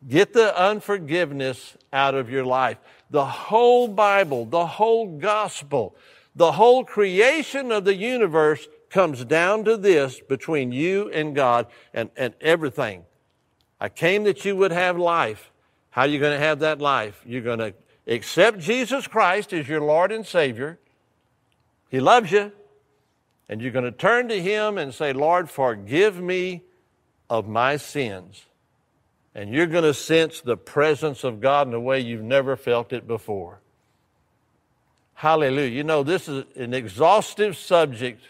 Get 0.07 0.33
the 0.33 0.57
unforgiveness 0.61 1.77
out 1.93 2.15
of 2.15 2.31
your 2.31 2.45
life. 2.45 2.79
The 3.11 3.25
whole 3.25 3.89
Bible, 3.89 4.45
the 4.45 4.67
whole 4.67 5.19
gospel, 5.19 5.97
the 6.37 6.53
whole 6.53 6.85
creation 6.85 7.73
of 7.73 7.85
the 7.85 7.95
universe 7.95 8.69
comes 8.91 9.25
down 9.25 9.65
to 9.65 9.77
this 9.77 10.21
between 10.21 10.73
you 10.73 11.11
and 11.11 11.35
God 11.35 11.67
and, 11.93 12.11
and 12.17 12.35
everything. 12.41 13.05
I 13.81 13.89
came 13.89 14.25
that 14.25 14.45
you 14.45 14.57
would 14.57 14.73
have 14.73 14.99
life. 14.99 15.51
How 15.91 16.03
are 16.03 16.09
you 16.09 16.19
going 16.19 16.39
to 16.39 16.45
have 16.45 16.61
that 16.61 16.81
life? 16.81 17.21
You're 17.27 17.43
going 17.43 17.59
to 17.59 17.75
accept 18.07 18.59
Jesus 18.61 19.07
Christ 19.07 19.53
as 19.53 19.69
your 19.69 19.81
Lord 19.81 20.13
and 20.13 20.25
Savior. 20.25 20.79
He 21.89 22.01
loves 22.01 22.31
you. 22.31 22.53
And 23.49 23.61
you're 23.63 23.73
going 23.73 23.85
to 23.85 23.93
turn 23.93 24.29
to 24.29 24.41
Him 24.41 24.79
and 24.79 24.93
say, 24.93 25.13
Lord, 25.13 25.49
forgive 25.49 26.21
me 26.21 26.63
of 27.31 27.49
my 27.49 27.77
sins. 27.77 28.45
And 29.35 29.53
you're 29.53 29.67
going 29.67 29.85
to 29.85 29.95
sense 29.95 30.41
the 30.41 30.57
presence 30.57 31.25
of 31.25 31.41
God 31.41 31.69
in 31.69 31.75
a 31.75 31.81
way 31.81 32.01
you've 32.01 32.23
never 32.23 32.57
felt 32.57 32.93
it 32.93 33.07
before. 33.07 33.61
Hallelujah. 35.15 35.71
You 35.71 35.85
know, 35.85 36.03
this 36.03 36.29
is 36.29 36.45
an 36.57 36.75
exhaustive 36.75 37.57
subject, 37.57 38.23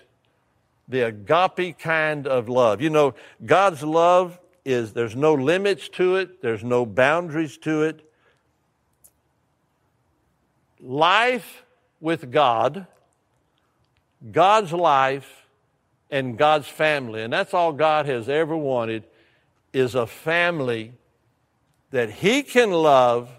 the 0.87 1.07
agape 1.07 1.78
kind 1.78 2.26
of 2.26 2.48
love. 2.48 2.81
You 2.81 2.90
know, 2.90 3.14
God's 3.44 3.83
love 3.83 4.38
is, 4.64 4.92
there's 4.92 5.16
no 5.16 5.35
limits 5.35 5.88
to 5.90 6.16
it, 6.16 6.42
there's 6.42 6.64
no 6.64 6.87
boundaries 6.87 7.59
to 7.59 7.83
it 7.83 8.09
life 10.81 11.64
with 12.00 12.31
God, 12.31 12.87
God's 14.33 14.72
life, 14.72 15.38
and 16.11 16.38
God's 16.38 16.68
family. 16.68 17.22
And 17.22 17.33
that's 17.33 17.54
all 17.54 17.72
God 17.72 18.07
has 18.07 18.28
ever 18.28 18.57
wanted 18.57 19.04
is 19.72 19.94
a 19.94 20.07
family 20.07 20.92
that 21.90 22.11
He 22.11 22.42
can 22.42 22.70
love 22.70 23.31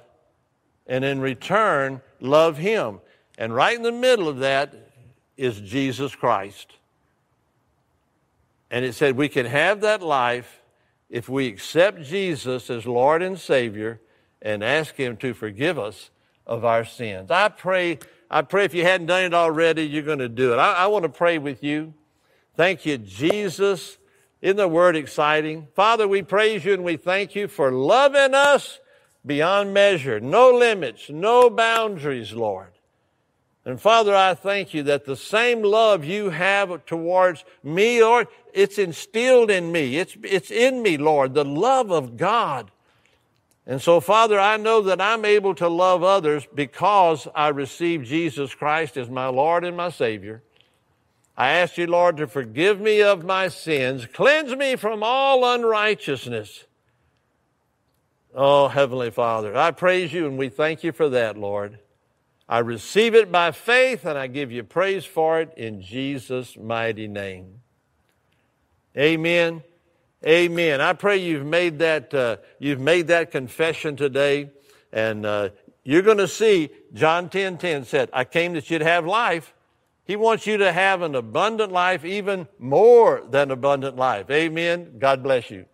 and 0.88 1.04
in 1.04 1.20
return 1.20 2.02
love 2.20 2.58
Him. 2.58 3.00
And 3.38 3.54
right 3.54 3.76
in 3.76 3.84
the 3.84 3.92
middle 3.92 4.28
of 4.28 4.40
that 4.40 4.74
is 5.38 5.60
Jesus 5.62 6.16
Christ. 6.16 6.74
And 8.72 8.86
it 8.86 8.94
said 8.94 9.16
we 9.16 9.30
can 9.30 9.46
have 9.46 9.82
that 9.82 10.02
life 10.02 10.62
if 11.10 11.28
we 11.28 11.48
accept 11.48 12.04
Jesus 12.04 12.70
as 12.70 12.86
Lord 12.86 13.24
and 13.24 13.40
Savior 13.40 14.00
and 14.42 14.64
ask 14.64 14.96
Him 14.96 15.18
to 15.18 15.34
forgive 15.34 15.80
us 15.80 16.12
of 16.46 16.66
our 16.66 16.86
sins. 16.86 17.32
I 17.32 17.50
pray, 17.50 18.00
I 18.30 18.44
pray 18.44 18.66
if 18.66 18.74
you 18.74 18.84
hadn't 18.84 19.08
done 19.08 19.24
it 19.24 19.34
already, 19.34 19.84
you're 19.84 20.04
going 20.04 20.20
to 20.20 20.30
do 20.30 20.54
it. 20.54 20.58
I, 20.58 20.74
I 20.74 20.88
want 20.88 21.04
to 21.04 21.10
pray 21.10 21.38
with 21.38 21.64
you. 21.64 21.94
Thank 22.56 22.86
you, 22.86 22.98
Jesus. 22.98 23.98
Isn't 24.42 24.58
the 24.58 24.68
word 24.68 24.96
exciting? 24.96 25.68
Father, 25.76 26.08
we 26.08 26.22
praise 26.22 26.64
you 26.64 26.74
and 26.74 26.84
we 26.84 26.98
thank 26.98 27.36
you 27.36 27.48
for 27.48 27.72
loving 27.72 28.34
us 28.34 28.80
beyond 29.26 29.74
measure. 29.74 30.20
No 30.20 30.52
limits, 30.52 31.10
no 31.10 31.50
boundaries, 31.50 32.34
Lord. 32.34 32.72
And 33.66 33.80
Father, 33.80 34.16
I 34.16 34.34
thank 34.34 34.74
you 34.74 34.84
that 34.84 35.06
the 35.06 35.16
same 35.16 35.62
love 35.62 36.06
you 36.06 36.30
have 36.30 36.86
towards 36.86 37.44
me, 37.64 38.02
Lord, 38.02 38.28
it's 38.54 38.78
instilled 38.78 39.52
in 39.52 39.72
me. 39.72 39.98
It's, 39.98 40.16
it's 40.24 40.50
in 40.50 40.82
me, 40.82 40.98
Lord, 40.98 41.34
the 41.34 41.46
love 41.46 41.92
of 41.92 42.18
God. 42.18 42.72
And 43.70 43.80
so, 43.80 44.00
Father, 44.00 44.40
I 44.40 44.58
know 44.58 44.82
that 44.82 45.00
I'm 45.00 45.24
able 45.24 45.54
to 45.54 45.68
love 45.68 46.02
others 46.02 46.48
because 46.56 47.28
I 47.36 47.50
received 47.50 48.08
Jesus 48.08 48.56
Christ 48.56 48.98
as 48.98 49.12
my 49.12 49.28
Lord 49.28 49.64
and 49.64 49.78
my 49.78 49.92
Savior. 49.92 50.42
I 51.38 51.50
ask 51.50 51.78
you, 51.78 51.86
Lord, 51.86 52.18
to 52.18 52.26
forgive 52.26 52.82
me 52.82 53.04
of 53.04 53.24
my 53.24 53.48
sins, 53.48 54.08
cleanse 54.08 54.56
me 54.56 54.76
from 54.76 55.04
all 55.04 55.46
unrighteousness. 55.46 56.64
Oh, 58.34 58.70
Heavenly 58.70 59.12
Father, 59.12 59.56
I 59.56 59.70
praise 59.70 60.12
you 60.14 60.26
and 60.26 60.36
we 60.36 60.50
thank 60.50 60.84
you 60.84 60.92
for 60.92 61.08
that, 61.10 61.38
Lord. 61.38 61.78
I 62.50 62.60
receive 62.60 63.14
it 63.14 63.32
by 63.32 63.52
faith 63.52 64.04
and 64.04 64.18
I 64.18 64.26
give 64.26 64.52
you 64.52 64.64
praise 64.64 65.06
for 65.06 65.42
it 65.42 65.54
in 65.56 65.84
Jesus' 65.84 66.58
mighty 66.58 67.08
name. 67.08 67.62
Amen. 68.98 69.62
Amen. 70.26 70.82
I 70.82 70.94
pray 70.94 71.18
you've 71.18 71.46
made 71.46 71.80
that, 71.80 72.14
uh, 72.14 72.38
you've 72.60 72.80
made 72.80 73.08
that 73.08 73.32
confession 73.32 73.96
today. 73.96 74.52
And 74.92 75.26
uh, 75.26 75.50
you're 75.84 76.02
going 76.02 76.18
to 76.18 76.28
see, 76.28 76.70
John 76.94 77.30
10 77.30 77.58
10 77.58 77.86
said, 77.86 78.10
I 78.12 78.26
came 78.26 78.54
that 78.54 78.70
you'd 78.70 78.82
have 78.82 79.06
life. 79.06 79.54
He 80.04 80.16
wants 80.16 80.48
you 80.48 80.58
to 80.58 80.72
have 80.72 81.04
an 81.04 81.16
abundant 81.16 81.72
life, 81.72 82.04
even 82.04 82.48
more 82.58 83.24
than 83.30 83.52
abundant 83.52 83.96
life. 83.96 84.30
Amen. 84.30 84.96
God 84.98 85.22
bless 85.24 85.52
you. 85.52 85.66